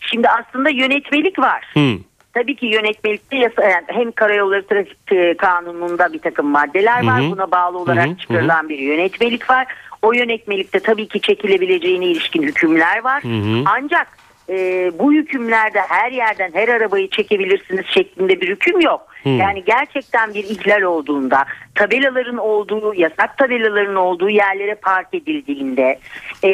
Şimdi 0.00 0.28
aslında 0.28 0.70
yönetmelik 0.70 1.38
var. 1.38 1.64
Hı. 1.74 1.94
Tabii 2.34 2.56
ki 2.56 2.66
yönetmelikte 2.66 3.36
yasa, 3.36 3.62
yani 3.62 3.84
hem 3.86 4.12
karayolları 4.12 4.66
trafik 4.66 5.12
e, 5.12 5.34
kanununda 5.36 6.12
bir 6.12 6.18
takım 6.18 6.46
maddeler 6.46 7.06
var. 7.06 7.22
Hı 7.22 7.26
hı. 7.26 7.30
Buna 7.30 7.50
bağlı 7.50 7.78
olarak 7.78 8.06
Hı 8.06 8.10
hı, 8.10 8.16
çıkarılan 8.16 8.68
bir 8.68 8.78
yönetmelik 8.78 9.50
var. 9.50 9.66
O 10.02 10.12
yönetmelikte 10.12 10.80
tabii 10.80 11.08
ki 11.08 11.20
çekilebileceğine 11.20 12.06
ilişkin 12.06 12.42
hükümler 12.42 13.04
var. 13.04 13.24
Hı 13.24 13.28
hı. 13.28 13.64
Ancak 13.66 14.18
e, 14.48 14.90
bu 14.98 15.12
hükümlerde 15.12 15.80
her 15.80 16.12
yerden 16.12 16.50
her 16.54 16.68
arabayı 16.68 17.10
çekebilirsiniz 17.10 17.86
şeklinde 17.86 18.40
bir 18.40 18.48
hüküm 18.48 18.80
yok. 18.80 19.06
Hı. 19.22 19.28
Yani 19.28 19.64
gerçekten 19.64 20.34
bir 20.34 20.44
ihlal 20.44 20.82
olduğunda, 20.82 21.44
tabelaların 21.74 22.36
olduğu, 22.36 22.94
yasak 22.94 23.38
tabelaların 23.38 23.96
olduğu 23.96 24.30
yerlere 24.30 24.74
park 24.74 25.14
edildiğinde 25.14 25.98
e, 26.44 26.52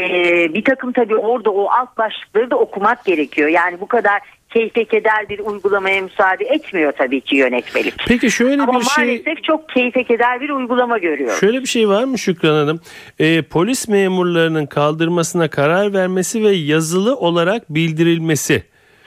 bir 0.55 0.65
takım 0.65 0.93
tabii 0.93 1.17
orada 1.17 1.51
o 1.51 1.69
alt 1.69 1.99
başlıkları 1.99 2.51
da 2.51 2.57
okumak 2.57 3.05
gerekiyor. 3.05 3.49
Yani 3.49 3.81
bu 3.81 3.87
kadar 3.87 4.21
keyfe 4.55 4.85
keder 4.85 5.29
bir 5.29 5.39
uygulamaya 5.39 6.03
müsaade 6.03 6.45
etmiyor 6.45 6.93
tabii 6.93 7.21
ki 7.21 7.37
yönetmelik. 7.37 7.95
Peki 8.09 8.31
şöyle 8.31 8.63
Ama 8.63 8.81
bir 8.81 8.85
şey 8.85 9.05
maalesef 9.07 9.45
çok 9.45 9.69
keyfe 9.69 10.05
keder 10.05 10.41
bir 10.41 10.51
uygulama 10.51 10.99
görüyoruz. 10.99 11.41
Şöyle 11.41 11.61
bir 11.61 11.67
şey 11.67 11.89
var 11.89 12.05
mı 12.05 12.19
Şükran 12.19 12.55
Hanım? 12.55 12.81
E, 13.19 13.43
polis 13.43 13.89
memurlarının 13.89 14.67
kaldırmasına 14.67 15.49
karar 15.49 15.93
vermesi 15.93 16.43
ve 16.43 16.51
yazılı 16.51 17.17
olarak 17.17 17.75
bildirilmesi. 17.75 18.63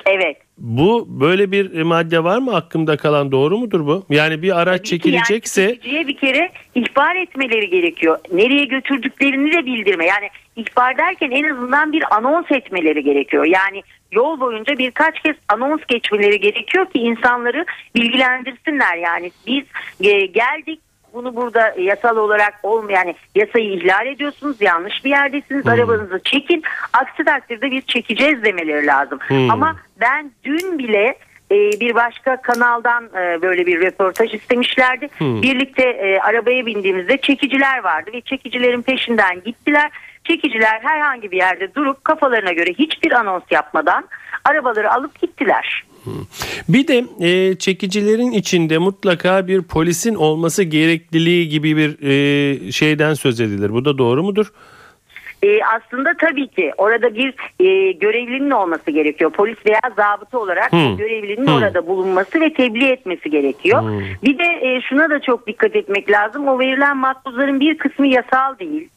Evet. 0.05 0.37
Bu 0.57 1.05
böyle 1.07 1.51
bir 1.51 1.81
madde 1.81 2.23
var 2.23 2.37
mı 2.37 2.55
aklımda 2.55 2.97
kalan 2.97 3.31
doğru 3.31 3.57
mudur 3.57 3.85
bu? 3.87 4.05
Yani 4.09 4.41
bir 4.41 4.61
araç 4.61 4.85
çekilecekse 4.85 5.77
Yani 5.85 6.07
bir 6.07 6.17
kere 6.17 6.49
ihbar 6.75 7.15
etmeleri 7.15 7.69
gerekiyor. 7.69 8.19
Nereye 8.31 8.65
götürdüklerini 8.65 9.53
de 9.53 9.65
bildirme. 9.65 10.05
Yani 10.05 10.29
ihbar 10.57 10.97
derken 10.97 11.31
en 11.31 11.49
azından 11.49 11.91
bir 11.91 12.15
anons 12.15 12.51
etmeleri 12.51 13.03
gerekiyor. 13.03 13.45
Yani 13.45 13.83
yol 14.11 14.39
boyunca 14.39 14.77
birkaç 14.77 15.19
kez 15.19 15.35
anons 15.49 15.81
geçmeleri 15.87 16.39
gerekiyor 16.39 16.85
ki 16.85 16.99
insanları 16.99 17.65
bilgilendirsinler. 17.95 18.97
Yani 18.97 19.31
biz 19.47 19.63
e, 20.01 20.25
geldik 20.25 20.79
bunu 21.13 21.35
burada 21.35 21.75
yasal 21.79 22.17
olarak 22.17 22.53
olmayan 22.63 22.97
yani 22.97 23.15
yasayı 23.35 23.73
ihlal 23.73 24.07
ediyorsunuz 24.07 24.61
yanlış 24.61 25.05
bir 25.05 25.09
yerdesiniz 25.09 25.67
arabanızı 25.67 26.21
çekin 26.23 26.63
aksi 26.93 27.25
takdirde 27.25 27.71
biz 27.71 27.87
çekeceğiz 27.87 28.43
demeleri 28.43 28.85
lazım 28.85 29.19
Hmm. 29.27 29.51
ama 29.51 29.75
ben 30.01 30.31
dün 30.43 30.79
bile 30.79 31.17
e, 31.51 31.55
bir 31.55 31.95
başka 31.95 32.41
kanaldan 32.41 33.03
e, 33.05 33.41
böyle 33.41 33.65
bir 33.65 33.81
röportaj 33.81 34.33
istemişlerdi. 34.33 35.09
Hmm. 35.17 35.41
Birlikte 35.41 35.83
e, 35.83 36.19
arabaya 36.19 36.65
bindiğimizde 36.65 37.17
çekiciler 37.17 37.83
vardı 37.83 38.11
ve 38.13 38.21
çekicilerin 38.21 38.81
peşinden 38.81 39.41
gittiler. 39.45 39.91
Çekiciler 40.27 40.79
herhangi 40.81 41.31
bir 41.31 41.37
yerde 41.37 41.75
durup 41.75 42.03
kafalarına 42.05 42.51
göre 42.51 42.69
hiçbir 42.79 43.11
anons 43.11 43.43
yapmadan 43.51 44.05
arabaları 44.45 44.93
alıp 44.93 45.21
gittiler. 45.21 45.83
bir 46.69 46.87
de 46.87 47.05
e, 47.19 47.55
çekicilerin 47.55 48.31
içinde 48.31 48.77
mutlaka 48.77 49.47
bir 49.47 49.61
polisin 49.61 50.15
olması 50.15 50.63
gerekliliği 50.63 51.49
gibi 51.49 51.77
bir 51.77 51.97
e, 52.09 52.71
şeyden 52.71 53.13
söz 53.13 53.41
edilir. 53.41 53.73
Bu 53.73 53.85
da 53.85 53.97
doğru 53.97 54.23
mudur? 54.23 54.51
E, 55.43 55.63
aslında 55.63 56.13
tabii 56.19 56.47
ki 56.47 56.71
orada 56.77 57.15
bir 57.15 57.29
e, 57.65 57.91
görevlinin 57.91 58.51
olması 58.51 58.91
gerekiyor. 58.91 59.31
Polis 59.31 59.57
veya 59.65 59.79
zabıta 59.95 60.39
olarak 60.39 60.71
Hmm. 60.71 60.97
görevlinin 60.97 61.47
Hmm. 61.47 61.53
orada 61.55 61.87
bulunması 61.87 62.41
ve 62.41 62.53
tebliğ 62.53 62.85
etmesi 62.87 63.29
gerekiyor. 63.29 63.81
Hmm. 63.81 63.99
Bir 64.23 64.37
de 64.37 64.43
e, 64.43 64.81
şuna 64.89 65.09
da 65.09 65.21
çok 65.21 65.47
dikkat 65.47 65.75
etmek 65.75 66.11
lazım. 66.11 66.47
O 66.47 66.59
verilen 66.59 66.97
makbuzların 66.97 67.59
bir 67.59 67.77
kısmı 67.77 68.07
yasal 68.07 68.59
değil. 68.59 68.89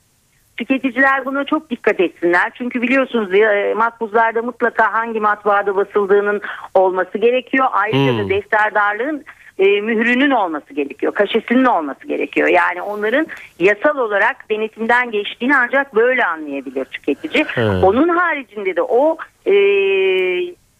Tüketiciler 0.60 1.24
buna 1.24 1.44
çok 1.44 1.70
dikkat 1.70 2.00
etsinler. 2.00 2.52
Çünkü 2.54 2.82
biliyorsunuz 2.82 3.34
e, 3.34 3.74
makbuzlarda 3.76 4.42
mutlaka 4.42 4.92
hangi 4.92 5.20
matbaada 5.20 5.76
basıldığının 5.76 6.40
olması 6.74 7.18
gerekiyor. 7.18 7.66
Ayrıca 7.72 8.18
da 8.18 8.22
Hmm. 8.22 8.30
defterdarlığın 8.30 9.24
e, 9.58 9.80
mührünün 9.80 10.30
olması 10.30 10.74
gerekiyor. 10.74 11.14
Kaşesinin 11.14 11.64
olması 11.64 12.06
gerekiyor. 12.06 12.48
Yani 12.48 12.82
onların 12.82 13.26
yasal 13.58 13.98
olarak 13.98 14.50
denetimden 14.50 15.10
geçtiğini 15.10 15.56
ancak 15.56 15.94
böyle 15.94 16.24
anlayabilir 16.24 16.84
tüketici. 16.84 17.44
Evet. 17.56 17.84
Onun 17.84 18.08
haricinde 18.08 18.76
de 18.76 18.82
o 18.82 19.16
e, 19.46 19.52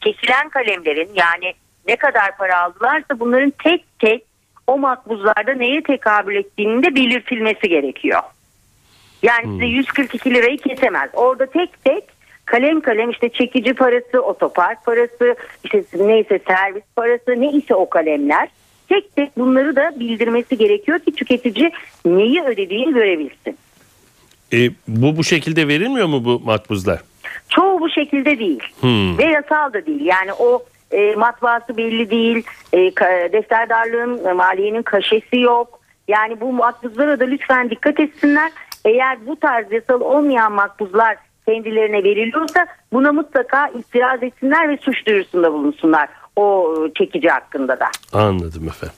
kesilen 0.00 0.48
kalemlerin 0.50 1.10
yani 1.14 1.54
ne 1.88 1.96
kadar 1.96 2.36
para 2.36 2.60
aldılarsa 2.60 3.20
bunların 3.20 3.52
tek 3.64 3.84
tek 3.98 4.24
o 4.66 4.78
makbuzlarda 4.78 5.54
neye 5.54 5.82
tekabül 5.82 6.36
ettiğinin 6.36 6.82
de 6.82 6.94
belirtilmesi 6.94 7.68
gerekiyor. 7.68 8.20
Yani 9.22 9.46
size 9.52 9.64
142 9.66 10.34
lirayı 10.34 10.58
kesemez. 10.58 11.10
Orada 11.14 11.46
tek 11.46 11.84
tek 11.84 12.04
kalem 12.44 12.80
kalem 12.80 13.10
işte 13.10 13.28
çekici 13.28 13.74
parası, 13.74 14.20
otopark 14.22 14.84
parası, 14.84 15.36
işte 15.64 15.82
neyse 15.98 16.40
servis 16.46 16.82
parası, 16.96 17.40
ne 17.40 17.50
ise 17.52 17.74
o 17.74 17.88
kalemler 17.88 18.48
tek 18.88 19.16
tek 19.16 19.38
bunları 19.38 19.76
da 19.76 19.92
bildirmesi 20.00 20.58
gerekiyor 20.58 20.98
ki 20.98 21.12
tüketici 21.12 21.70
neyi 22.04 22.42
ödediğini 22.42 22.92
görebilsin. 22.94 23.58
E, 24.52 24.56
bu 24.88 25.16
bu 25.16 25.24
şekilde 25.24 25.68
verilmiyor 25.68 26.06
mu 26.06 26.24
bu 26.24 26.40
makbuzlar? 26.44 27.00
Çoğu 27.48 27.80
bu 27.80 27.90
şekilde 27.90 28.38
değil 28.38 28.62
Hmm. 28.80 29.18
ve 29.18 29.24
yasal 29.24 29.72
da 29.72 29.86
değil. 29.86 30.04
Yani 30.04 30.32
o 30.32 30.62
e, 30.92 31.14
matbaası 31.14 31.76
belli 31.76 32.10
değil, 32.10 32.42
e, 32.72 32.76
ka- 32.78 33.32
defterdarlığın, 33.32 34.24
e, 34.24 34.32
maliyenin 34.32 34.82
kaşesi 34.82 35.40
yok. 35.40 35.80
Yani 36.08 36.40
bu 36.40 36.52
makbuzlara 36.52 37.20
da 37.20 37.24
lütfen 37.24 37.70
dikkat 37.70 38.00
etsinler. 38.00 38.52
Eğer 38.84 39.26
bu 39.26 39.36
tarz 39.36 39.72
yasal 39.72 40.00
olmayan 40.00 40.52
makbuzlar 40.52 41.16
kendilerine 41.46 42.04
veriliyorsa 42.04 42.66
buna 42.92 43.12
mutlaka 43.12 43.68
itiraz 43.68 44.22
etsinler 44.22 44.68
ve 44.68 44.76
suç 44.76 45.06
duyurusunda 45.06 45.52
bulunsunlar 45.52 46.08
o 46.40 46.74
çekici 46.98 47.28
hakkında 47.28 47.80
da. 47.80 47.86
Anladım 48.12 48.68
efendim. 48.68 48.96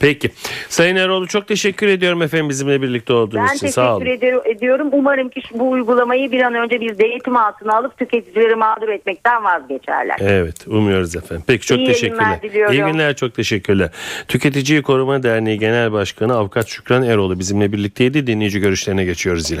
Peki. 0.00 0.30
Sayın 0.68 0.96
Eroğlu 0.96 1.26
çok 1.26 1.48
teşekkür 1.48 1.86
ediyorum 1.88 2.22
efendim 2.22 2.48
bizimle 2.48 2.82
birlikte 2.82 3.12
olduğunuz 3.12 3.50
Ben 3.50 3.56
için. 3.56 3.66
Sağ 3.66 3.96
olun. 3.96 4.04
teşekkür 4.04 4.50
ediyorum. 4.56 4.88
Umarım 4.92 5.28
ki 5.28 5.40
bu 5.54 5.70
uygulamayı 5.70 6.32
bir 6.32 6.40
an 6.40 6.54
önce 6.54 6.80
biz 6.80 6.98
denetim 6.98 7.36
altına 7.36 7.76
alıp 7.76 7.98
tüketicileri 7.98 8.54
mağdur 8.54 8.88
etmekten 8.88 9.44
vazgeçerler. 9.44 10.16
Evet 10.20 10.66
umuyoruz 10.66 11.16
efendim. 11.16 11.44
Peki 11.46 11.66
çok 11.66 11.78
İyi 11.78 11.86
teşekkürler. 11.86 12.38
İyi 12.72 12.92
günler 12.92 13.16
çok 13.16 13.34
teşekkürler. 13.34 13.90
Tüketiciyi 14.28 14.82
Koruma 14.82 15.22
Derneği 15.22 15.58
Genel 15.58 15.92
Başkanı 15.92 16.36
Avukat 16.36 16.68
Şükran 16.68 17.02
Eroğlu 17.02 17.38
bizimle 17.38 17.72
birlikteydi. 17.72 18.26
Dinleyici 18.26 18.60
görüşlerine 18.60 19.04
geçiyoruz 19.04 19.50
yine. 19.50 19.60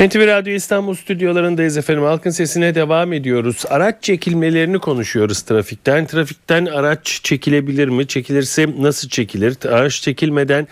NTV 0.00 0.26
Radyo 0.26 0.52
İstanbul 0.52 0.94
stüdyolarındayız 0.94 1.76
efendim. 1.78 2.02
Halkın 2.02 2.30
sesine 2.30 2.74
devam 2.74 3.12
ediyoruz. 3.12 3.64
Araç 3.70 4.02
çekilmelerini 4.02 4.78
konuşuyoruz 4.78 5.42
trafikten. 5.42 6.06
Trafikten 6.06 6.66
araç 6.66 7.20
çekilebilir 7.22 7.88
mi? 7.88 8.06
Çekilirse 8.06 8.66
nasıl 8.78 9.08
çekilir? 9.08 9.56
Araç 9.68 10.00
çekilmeden 10.00 10.66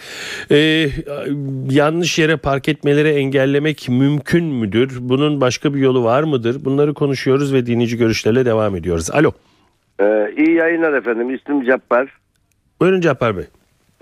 e, 0.51 0.57
yanlış 1.71 2.19
yere 2.19 2.37
park 2.37 2.69
etmeleri 2.69 3.09
engellemek 3.09 3.89
mümkün 3.89 4.45
müdür? 4.45 4.99
Bunun 5.01 5.41
başka 5.41 5.75
bir 5.75 5.81
yolu 5.81 6.05
var 6.05 6.23
mıdır? 6.23 6.65
Bunları 6.65 6.95
konuşuyoruz 6.95 7.55
ve 7.55 7.67
dinleyici 7.67 7.97
görüşlerle 7.97 8.45
devam 8.45 8.77
ediyoruz. 8.77 9.11
Alo. 9.11 9.33
Ee, 10.01 10.35
iyi 10.37 10.57
yayınlar 10.57 10.93
efendim. 10.93 11.35
İsmim 11.35 11.65
Cappar. 11.67 12.09
Buyurun 12.81 13.01
Cappar 13.01 13.37
Bey. 13.37 13.45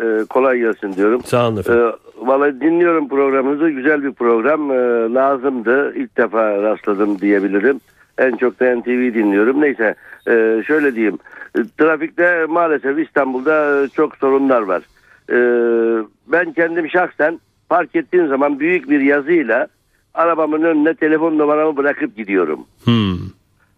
Ee, 0.00 0.24
kolay 0.30 0.58
gelsin 0.58 0.92
diyorum. 0.92 1.22
Sağ 1.24 1.48
olun 1.48 1.56
efendim. 1.56 1.82
Ee, 1.84 2.26
vallahi 2.26 2.60
dinliyorum 2.60 3.08
programınızı. 3.08 3.70
Güzel 3.70 4.02
bir 4.02 4.12
program. 4.12 4.70
Ee, 4.70 5.14
lazımdı. 5.14 5.94
İlk 5.96 6.16
defa 6.16 6.62
rastladım 6.62 7.18
diyebilirim. 7.18 7.80
En 8.18 8.36
çok 8.36 8.60
da 8.60 8.76
NTV 8.76 9.14
dinliyorum. 9.14 9.60
Neyse 9.60 9.94
ee, 10.28 10.62
şöyle 10.66 10.94
diyeyim. 10.94 11.18
Ee, 11.58 11.60
Trafikte 11.78 12.46
maalesef 12.46 12.98
İstanbul'da 12.98 13.84
e, 13.84 13.88
çok 13.88 14.16
sorunlar 14.16 14.62
var. 14.62 14.82
Ee, 15.30 16.04
ben 16.26 16.52
kendim 16.52 16.90
şahsen 16.90 17.40
park 17.68 17.96
ettiğim 17.96 18.28
zaman 18.28 18.60
büyük 18.60 18.90
bir 18.90 19.00
yazıyla 19.00 19.66
arabamın 20.14 20.62
önüne 20.62 20.94
telefon 20.94 21.38
numaramı 21.38 21.76
bırakıp 21.76 22.16
gidiyorum. 22.16 22.60
Hmm. 22.84 23.16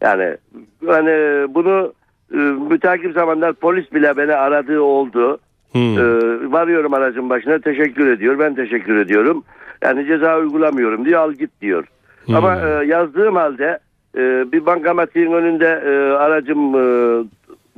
Yani 0.00 0.36
hani 0.86 1.46
bunu 1.54 1.92
e, 2.32 2.36
mütakip 2.70 3.12
zamanlar 3.14 3.52
polis 3.52 3.92
bile 3.92 4.16
beni 4.16 4.34
aradığı 4.34 4.80
oldu. 4.80 5.38
Hmm. 5.72 5.98
E, 5.98 6.02
varıyorum 6.52 6.94
aracın 6.94 7.30
başına 7.30 7.58
teşekkür 7.58 8.10
ediyor. 8.10 8.38
Ben 8.38 8.54
teşekkür 8.54 8.96
ediyorum. 8.96 9.44
Yani 9.82 10.06
ceza 10.06 10.38
uygulamıyorum 10.38 11.04
diyor 11.04 11.20
al 11.20 11.32
git 11.32 11.50
diyor. 11.60 11.84
Ama 12.34 12.56
e, 12.56 12.86
yazdığım 12.86 13.36
halde 13.36 13.78
e, 14.16 14.52
bir 14.52 14.66
bankamatiğin 14.66 15.32
önünde 15.32 15.82
e, 15.86 16.12
aracım 16.12 16.74
e, 16.74 17.24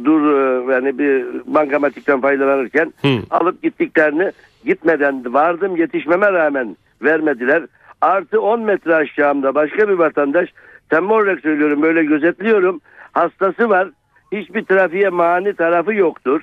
dur 0.05 0.35
e, 0.35 0.73
yani 0.73 0.99
bir 0.99 1.25
bankamatikten 1.47 2.21
faydalanırken 2.21 2.93
alıp 3.31 3.63
gittiklerini 3.63 4.33
gitmeden 4.65 5.35
vardım 5.35 5.77
yetişmeme 5.77 6.33
rağmen 6.33 6.77
vermediler. 7.03 7.63
Artı 8.01 8.41
10 8.41 8.61
metre 8.61 8.95
aşağımda 8.95 9.55
başka 9.55 9.89
bir 9.89 9.95
vatandaş 9.95 10.49
temel 10.91 11.11
olarak 11.11 11.41
söylüyorum 11.41 11.83
böyle 11.83 12.05
gözetliyorum. 12.05 12.81
Hastası 13.13 13.69
var. 13.69 13.89
Hiçbir 14.33 14.65
trafiğe 14.65 15.09
mani 15.09 15.55
tarafı 15.55 15.95
yoktur. 15.95 16.43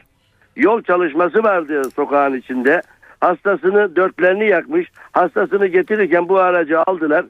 Yol 0.57 0.81
çalışması 0.81 1.43
vardı 1.43 1.81
sokağın 1.95 2.33
içinde. 2.33 2.81
Hastasını 3.21 3.95
dörtlerini 3.95 4.49
yakmış. 4.49 4.87
Hastasını 5.11 5.67
getirirken 5.67 6.29
bu 6.29 6.39
aracı 6.39 6.81
aldılar. 6.81 7.25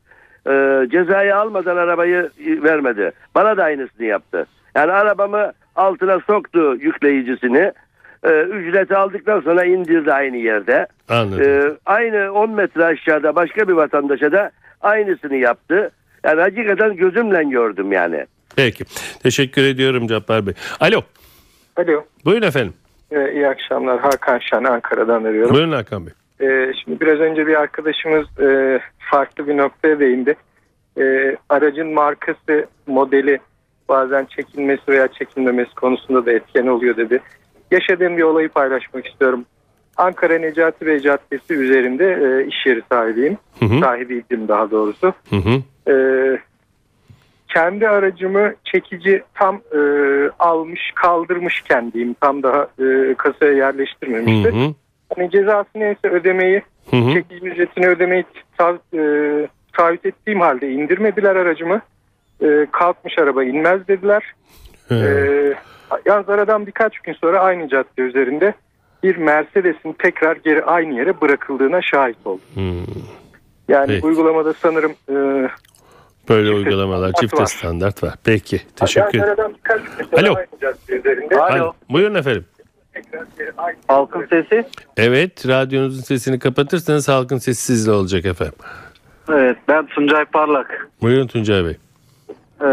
Ee, 0.48 0.90
cezayı 0.90 1.36
almadan 1.36 1.78
arabayı 1.78 2.30
e, 2.48 2.64
vermedi. 2.64 3.12
Bana 3.36 3.58
da 3.58 3.64
aynısını 3.64 4.06
yaptı. 4.06 4.46
Yani 4.76 4.92
arabamı 4.92 5.52
altına 5.76 6.20
soktu 6.20 6.76
yükleyicisini. 6.80 7.72
Ee, 8.24 8.42
ücreti 8.42 8.96
aldıktan 8.96 9.42
sonra 9.42 9.66
indirdi 9.66 10.14
aynı 10.14 10.38
yerde. 10.38 10.88
Anladım. 11.10 11.44
Ee, 11.44 11.72
aynı 11.86 12.32
10 12.32 12.50
metre 12.50 12.86
aşağıda 12.86 13.36
başka 13.36 13.68
bir 13.68 13.74
vatandaşa 13.74 14.32
da 14.32 14.52
aynısını 14.82 15.36
yaptı. 15.36 15.92
Yani 16.24 16.42
hakikaten 16.42 16.96
gözümle 16.96 17.44
gördüm 17.44 17.92
yani. 17.92 18.26
Peki. 18.56 18.84
Teşekkür 19.24 19.64
ediyorum 19.64 20.08
Cappar 20.08 20.46
Bey. 20.48 20.54
Alo. 20.80 21.02
Alo. 21.76 22.06
Buyurun 22.26 22.48
efendim. 22.48 22.74
Ee, 23.12 23.32
iyi 23.34 23.48
akşamlar. 23.48 24.00
Hakan 24.00 24.40
Şen 24.40 24.64
Ankara'dan 24.64 25.24
arıyorum. 25.24 25.56
Buyurun 25.56 25.72
Hakan 25.72 26.06
Bey. 26.06 26.14
Ee, 26.42 26.74
şimdi 26.84 27.00
biraz 27.00 27.20
önce 27.20 27.48
bir 27.48 27.56
arkadaşımız 27.62 28.40
e, 28.40 28.80
farklı 29.12 29.48
bir 29.48 29.58
noktaya 29.58 30.00
değindi. 30.00 30.36
Ee, 31.00 31.38
aracın 31.50 31.88
markası, 31.88 32.68
modeli 32.88 33.40
bazen 33.90 34.26
çekilmesi 34.26 34.88
veya 34.88 35.08
çekilmemesi 35.08 35.76
konusunda 35.76 36.26
da 36.26 36.32
etken 36.32 36.68
oluyor 36.68 36.98
dedi. 36.98 37.20
Yaşadığım 37.72 38.18
bir 38.18 38.24
olayı 38.24 38.50
paylaşmak 38.50 39.08
istiyorum. 39.08 39.46
Ankara 39.98 40.40
Necati 40.40 40.86
Bey 40.86 41.00
Caddesi 41.00 41.54
üzerinde 41.54 42.06
e, 42.06 42.48
iş 42.48 42.66
yeri 42.66 42.82
sahibiyim. 42.92 43.38
Hı 43.60 43.66
hı. 43.66 43.80
Sahibiydim 43.80 44.48
daha 44.48 44.72
doğrusu. 44.72 45.14
Hı 45.30 45.36
hı. 45.36 45.62
Ee, 45.92 46.40
kendi 47.54 47.90
aracımı 47.90 48.54
çekici 48.64 49.24
tam 49.36 49.56
e, 49.56 49.80
almış 50.40 50.92
kaldırmışken 50.96 51.92
diyeyim 51.92 52.16
tam 52.22 52.44
daha 52.44 52.68
e, 52.80 53.16
kasaya 53.18 53.54
yerleştirmemişti. 53.54 54.52
Hı 54.52 54.66
hı. 54.66 54.74
Hani 55.16 55.32
cezası 55.32 55.70
neyse 55.76 56.10
ödemeyi 56.10 56.62
Hı 56.92 56.98
hı. 56.98 57.14
çekici 57.14 57.46
ücretini 57.46 57.88
ödemeyi 57.88 58.26
e, 58.94 59.02
taahhüt 59.74 60.06
ettiğim 60.06 60.42
halde 60.42 60.72
indirmediler 60.72 61.36
aracımı. 61.36 61.82
E, 62.42 62.68
kalkmış 62.72 63.20
araba 63.20 63.44
inmez 63.44 63.88
dediler. 63.88 64.24
E, 64.92 64.98
yalnız 66.06 66.30
aradan 66.30 66.68
birkaç 66.68 67.00
gün 67.00 67.14
sonra 67.14 67.40
aynı 67.40 67.70
cadde 67.70 68.02
üzerinde 68.02 68.54
bir 69.04 69.18
Mercedes'in 69.18 69.94
tekrar 69.94 70.36
geri 70.36 70.64
aynı 70.64 70.98
yere 71.00 71.22
bırakıldığına 71.22 71.82
şahit 71.82 72.18
oldum. 72.26 72.42
Hmm. 72.54 73.04
Yani 73.68 73.88
Peki. 73.88 74.06
uygulamada 74.06 74.54
sanırım 74.54 74.92
e, 75.10 75.48
Böyle 76.30 76.52
uygulamalar 76.52 77.12
çifte 77.14 77.38
var. 77.38 77.46
standart 77.46 78.04
var. 78.04 78.14
Peki. 78.24 78.62
Teşekkür 78.76 79.12
gün 79.12 79.20
sonra 79.22 80.22
Alo. 80.22 80.36
Alo. 81.42 81.74
Buyurun 81.90 82.16
efendim. 82.16 82.46
Halkın 83.88 84.28
sesi. 84.30 84.66
Evet, 84.98 85.48
radyonuzun 85.48 86.02
sesini 86.02 86.40
kapatırsanız 86.40 87.08
halkın 87.10 87.38
sesi 87.38 87.62
sizle 87.62 87.92
olacak 87.92 88.26
efendim. 88.26 88.56
Evet 89.30 89.58
ben 89.68 89.86
Tuncay 89.88 90.26
Parlak. 90.26 90.90
Buyurun 91.02 91.28
Tuncay 91.28 91.66
Bey. 91.66 91.78
Ee, 92.62 92.66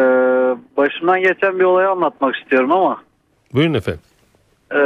başımdan 0.76 1.20
geçen 1.20 1.58
bir 1.58 1.64
olayı 1.64 1.88
anlatmak 1.88 2.36
istiyorum 2.36 2.72
ama 2.72 3.02
Buyurun 3.54 3.74
efendim. 3.74 4.00
e, 4.72 4.78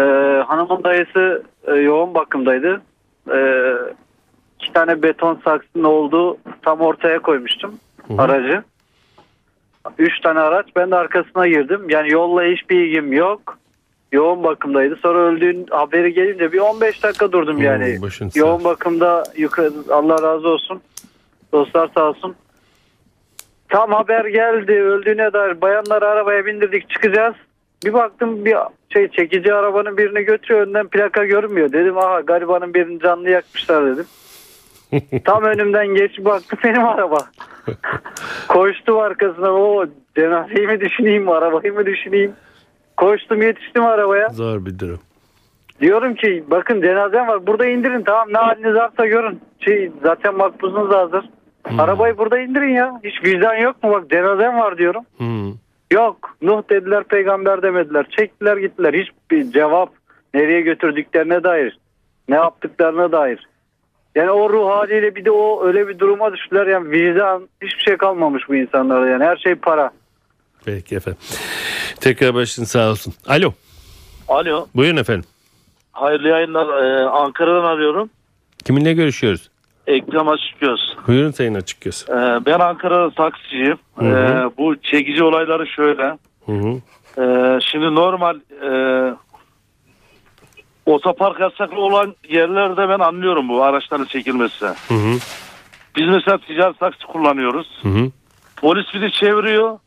hanımın 0.47 0.85
dayısı 0.85 1.43
e, 1.67 1.73
yoğun 1.73 2.15
bakımdaydı. 2.15 2.83
E, 3.35 3.39
iki 4.61 4.73
tane 4.73 5.03
beton 5.03 5.41
saksının 5.45 5.85
olduğu 5.85 6.39
tam 6.63 6.81
ortaya 6.81 7.19
koymuştum 7.19 7.79
aracı. 8.19 8.63
Üç 9.99 10.21
tane 10.21 10.41
araç 10.41 10.67
ben 10.77 10.91
de 10.91 10.97
arkasına 10.97 11.49
girdim. 11.49 11.91
Yani 11.91 12.13
yolla 12.13 12.43
hiçbir 12.43 12.85
ilgim 12.85 13.13
yok. 13.13 13.59
Yoğun 14.13 14.45
bakımdaydı. 14.45 14.97
Sonra 14.97 15.19
öldüğün 15.19 15.67
haberi 15.71 16.15
gelince 16.15 16.53
bir 16.53 16.59
15 16.59 17.03
dakika 17.03 17.33
durdum 17.33 17.63
yani. 17.63 18.03
Başın 18.03 18.29
sağ 18.29 18.41
Yoğun 18.41 18.65
bakımda 18.65 19.25
yukarı 19.37 19.73
Allah 19.91 20.23
razı 20.23 20.49
olsun. 20.49 20.81
Dostlar 21.53 21.91
sağ 21.95 22.09
olsun. 22.09 22.37
Tam 23.69 23.93
haber 23.93 24.25
geldi 24.25 24.73
öldüğüne 24.73 25.33
dair 25.33 25.61
bayanları 25.61 26.09
arabaya 26.09 26.47
bindirdik 26.47 26.91
çıkacağız. 26.91 27.35
Bir 27.85 27.93
baktım 27.93 28.45
bir 28.45 28.57
şey 28.93 29.09
çekici 29.09 29.55
arabanın 29.55 29.97
birini 29.97 30.23
götürüyor 30.23 30.67
önden 30.67 30.89
plaka 30.89 31.25
görünmüyor. 31.25 31.73
Dedim 31.73 31.99
aha 31.99 32.21
garibanın 32.21 32.75
birini 32.75 33.01
canlı 33.01 33.31
yakmışlar 33.31 33.87
dedim. 33.87 34.07
Tam 35.25 35.43
önümden 35.45 35.87
geç 35.87 36.19
baktı 36.25 36.57
benim 36.65 36.87
araba. 36.87 37.19
Koştum 38.49 38.99
arkasına 38.99 39.53
o 39.53 39.87
cenazeyi 40.17 40.67
mi 40.67 40.81
düşüneyim 40.81 41.29
arabayı 41.29 41.75
mı 41.75 41.87
düşüneyim. 41.87 42.33
Koştum 42.97 43.43
yetiştim 43.43 43.85
arabaya. 43.85 44.29
Zor 44.29 44.67
bir 44.67 44.79
durum. 44.79 45.01
Diyorum 45.81 46.15
ki 46.15 46.45
bakın 46.47 46.83
cenazem 46.83 47.27
var 47.29 47.47
burada 47.47 47.67
indirin 47.67 48.03
tamam 48.03 48.29
ne 48.33 48.39
haliniz 48.39 48.75
varsa 48.75 49.07
görün. 49.07 49.41
Şey, 49.61 49.91
zaten 50.03 50.35
makbuzunuz 50.37 50.95
hazır. 50.95 51.25
Arabayı 51.79 52.19
burada 52.19 52.39
indirin 52.39 52.75
ya. 52.75 53.01
Hiç 53.05 53.25
vicdan 53.25 53.55
yok 53.55 53.83
mu 53.83 53.91
bak 53.93 54.11
cenazem 54.11 54.59
var 54.59 54.79
diyorum. 54.79 55.05
Hmm. 55.17 55.53
Yok 55.93 56.37
Nuh 56.43 56.63
dediler 56.71 57.05
peygamber 57.05 57.63
demediler. 57.63 58.07
Çektiler 58.17 58.57
gittiler. 58.57 58.95
Hiçbir 58.95 59.53
cevap 59.53 59.91
nereye 60.35 60.61
götürdüklerine 60.61 61.45
dair. 61.45 61.79
Ne 62.29 62.35
yaptıklarına 62.35 63.13
dair. 63.13 63.49
Yani 64.19 64.31
o 64.31 64.51
ruh 64.51 64.69
haliyle 64.71 65.15
bir 65.15 65.25
de 65.25 65.31
o 65.31 65.67
öyle 65.67 65.89
bir 65.89 65.99
duruma 65.99 66.33
düştüler. 66.33 66.67
Yani 66.67 66.91
vicdan 66.91 67.49
hiçbir 67.63 67.83
şey 67.83 67.97
kalmamış 67.97 68.49
bu 68.49 68.55
insanlarda 68.55 69.09
yani. 69.09 69.25
Her 69.25 69.37
şey 69.37 69.55
para. 69.55 69.91
Peki 70.65 70.97
efendim. 70.97 71.21
Tekrar 72.01 72.35
başın 72.35 72.65
sağ 72.65 72.91
olsun. 72.91 73.15
Alo. 73.27 73.53
Alo. 74.29 74.67
Buyurun 74.75 74.97
efendim. 74.97 75.25
Hayırlı 75.93 76.29
yayınlar. 76.29 76.83
Ee, 76.83 77.05
Ankara'dan 77.05 77.65
arıyorum. 77.65 78.11
Kiminle 78.65 78.93
görüşüyoruz? 78.93 79.51
Ekrem 79.87 80.29
Açıkgöz. 80.29 80.97
Buyurun 81.07 81.31
Sayın 81.31 81.55
Açıkgöz. 81.55 82.07
Ee, 82.09 82.13
ben 82.47 82.59
Ankara'da 82.59 83.11
taksiciyim. 83.11 83.79
Hı 83.99 84.05
hı. 84.05 84.17
Ee, 84.17 84.59
bu 84.59 84.77
çekici 84.83 85.25
olayları 85.25 85.67
şöyle. 85.67 86.19
Hı 86.47 86.53
hı. 86.53 86.81
Ee, 87.23 87.59
şimdi 87.73 87.95
normal 87.95 88.37
e, 88.37 88.71
otopark 90.93 91.41
yasaklı 91.41 91.81
olan 91.81 92.15
yerlerde 92.29 92.89
ben 92.89 92.99
anlıyorum 92.99 93.49
bu 93.49 93.63
araçların 93.63 94.05
çekilmesi. 94.05 94.65
Hı 94.65 94.95
hı. 94.95 95.19
Biz 95.97 96.09
mesela 96.09 96.39
ticaret 96.39 96.81
taksi 96.81 97.07
kullanıyoruz. 97.07 97.79
Hı 97.83 97.89
hı. 97.89 98.11
Polis 98.57 98.87
bizi 98.95 99.13
çeviriyor. 99.13 99.79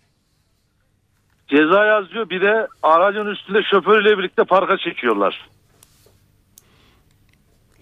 Ceza 1.47 1.85
yazıyor. 1.85 2.29
Bir 2.29 2.41
de 2.41 2.67
aracın 2.83 3.25
üstünde 3.25 3.63
şoförüyle 3.71 4.17
birlikte 4.17 4.43
parka 4.43 4.77
çekiyorlar. 4.77 5.49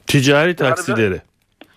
Ticari 0.07 0.55
taksileri. 0.55 1.22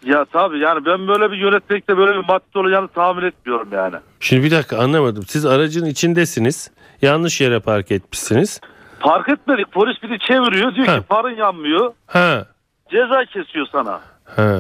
Ya 0.05 0.25
tabii 0.25 0.59
yani 0.59 0.87
ben 0.87 1.09
böyle 1.09 1.33
bir 1.33 1.37
yönetmekte 1.37 1.97
böyle 1.97 2.13
bir 2.13 2.25
madde 2.29 2.59
olacağını 2.59 2.89
tahmin 2.89 3.23
etmiyorum 3.23 3.69
yani. 3.73 3.97
Şimdi 4.21 4.45
bir 4.45 4.51
dakika 4.51 4.79
anlamadım. 4.79 5.25
Siz 5.27 5.47
aracın 5.47 5.87
içindesiniz. 5.87 6.71
Yanlış 7.03 7.41
yere 7.41 7.61
park 7.61 7.93
etmişsiniz. 7.93 8.61
Park 9.03 9.29
etmedik. 9.29 9.73
Polis 9.73 10.03
bizi 10.03 10.19
çeviriyor. 10.19 10.75
Diyor 10.75 10.87
Ha. 10.87 11.01
ki 11.01 11.07
farın 11.09 11.37
yanmıyor. 11.37 11.93
Ha. 12.07 12.47
Ceza 12.91 13.25
kesiyor 13.25 13.67
sana. 13.73 14.01
Ha. 14.37 14.59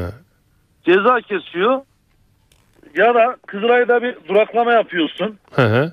Ceza 0.84 1.20
kesiyor. 1.20 1.80
Ya 2.94 3.14
da 3.14 3.36
Kızılay'da 3.46 4.02
bir 4.02 4.16
duraklama 4.28 4.72
yapıyorsun. 4.72 5.38
Hı. 5.52 5.92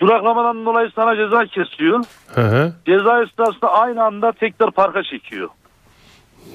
Duraklamadan 0.00 0.66
dolayı 0.66 0.90
sana 0.94 1.16
ceza 1.16 1.44
kesiyor. 1.46 2.04
Hı 2.34 2.40
hı. 2.40 2.72
Ceza 2.86 3.22
esnasında 3.22 3.72
aynı 3.72 4.04
anda 4.04 4.32
tekrar 4.32 4.70
parka 4.70 5.02
çekiyor. 5.02 5.48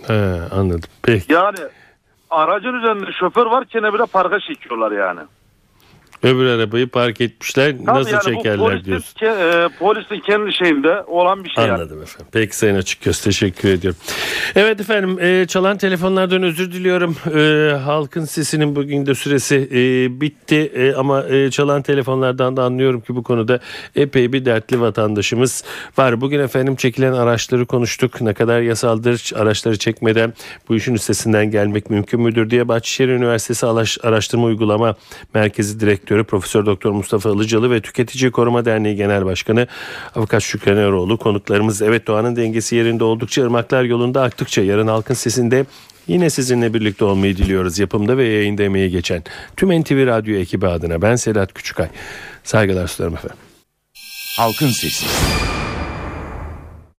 He, 0.07 0.39
anladım. 0.51 0.89
Peki. 1.03 1.33
Yani 1.33 1.57
aracın 2.29 2.73
üzerinde 2.73 3.11
şoför 3.19 3.45
varken 3.45 3.93
bile 3.93 4.05
parka 4.05 4.39
çekiyorlar 4.39 4.91
yani. 4.91 5.19
Öbür 6.23 6.45
arabayı 6.45 6.87
park 6.87 7.21
etmişler. 7.21 7.75
Tabii 7.85 7.99
Nasıl 7.99 8.11
yani 8.11 8.23
çekerler 8.23 8.57
polisin, 8.57 8.85
diyorsun. 8.85 9.19
ke- 9.19 9.65
e, 9.65 9.69
polisin 9.79 10.19
kendi 10.19 10.53
şeyinde 10.53 11.01
olan 11.07 11.43
bir 11.43 11.49
şey 11.49 11.63
yani. 11.63 11.73
Anladım 11.73 12.01
efendim. 12.01 12.27
Peki 12.31 12.57
Sayın 12.57 12.75
Açıkgöz 12.75 13.21
teşekkür 13.21 13.69
ediyorum. 13.69 13.99
Evet 14.55 14.79
efendim 14.81 15.17
e, 15.21 15.45
çalan 15.47 15.77
telefonlardan 15.77 16.43
özür 16.43 16.71
diliyorum. 16.71 17.15
E, 17.35 17.71
halkın 17.77 18.25
sesinin 18.25 18.75
bugün 18.75 19.05
de 19.05 19.15
süresi 19.15 19.55
e, 19.71 20.21
bitti 20.21 20.71
E, 20.75 20.93
ama 20.93 21.23
e, 21.29 21.51
çalan 21.51 21.81
telefonlardan 21.81 22.57
da 22.57 22.63
anlıyorum 22.63 23.01
ki 23.01 23.15
bu 23.15 23.23
konuda 23.23 23.59
epey 23.95 24.33
bir 24.33 24.45
dertli 24.45 24.81
vatandaşımız 24.81 25.63
var. 25.97 26.21
Bugün 26.21 26.39
efendim 26.39 26.75
çekilen 26.75 27.13
araçları 27.13 27.65
konuştuk. 27.65 28.21
Ne 28.21 28.33
kadar 28.33 28.61
yasaldır 28.61 29.31
araçları 29.35 29.77
çekmeden 29.77 30.33
bu 30.69 30.75
işin 30.75 30.93
üstesinden 30.95 31.51
gelmek 31.51 31.89
mümkün 31.89 32.21
müdür 32.21 32.49
diye 32.49 32.67
Bahçeşehir 32.67 33.09
Üniversitesi 33.09 33.65
Araş- 33.65 33.97
Araştırma 34.07 34.43
Uygulama 34.45 34.95
Merkezi 35.33 35.79
Direktörü 36.11 36.23
Profesör 36.23 36.65
Doktor 36.65 36.91
Mustafa 36.91 37.29
Ilıcalı 37.29 37.71
ve 37.71 37.81
Tüketici 37.81 38.31
Koruma 38.31 38.65
Derneği 38.65 38.95
Genel 38.95 39.25
Başkanı 39.25 39.67
Avukat 40.15 40.43
Şükran 40.43 40.77
Eroğlu 40.77 41.17
konuklarımız. 41.17 41.81
Evet 41.81 42.07
doğanın 42.07 42.35
dengesi 42.35 42.75
yerinde 42.75 43.03
oldukça 43.03 43.43
ırmaklar 43.43 43.83
yolunda 43.83 44.21
aktıkça 44.21 44.61
yarın 44.61 44.87
halkın 44.87 45.13
sesinde 45.13 45.65
Yine 46.07 46.29
sizinle 46.29 46.73
birlikte 46.73 47.05
olmayı 47.05 47.37
diliyoruz. 47.37 47.79
Yapımda 47.79 48.17
ve 48.17 48.27
yayında 48.27 48.63
emeği 48.63 48.91
geçen 48.91 49.23
tüm 49.57 49.81
NTV 49.81 50.07
Radyo 50.07 50.35
ekibi 50.35 50.67
adına 50.67 51.01
ben 51.01 51.15
Sedat 51.15 51.53
Küçükay. 51.53 51.87
Saygılar 52.43 52.87
sunarım 52.87 53.13
efendim. 53.13 53.37
Halkın 54.37 54.69
Sesi. 54.69 55.05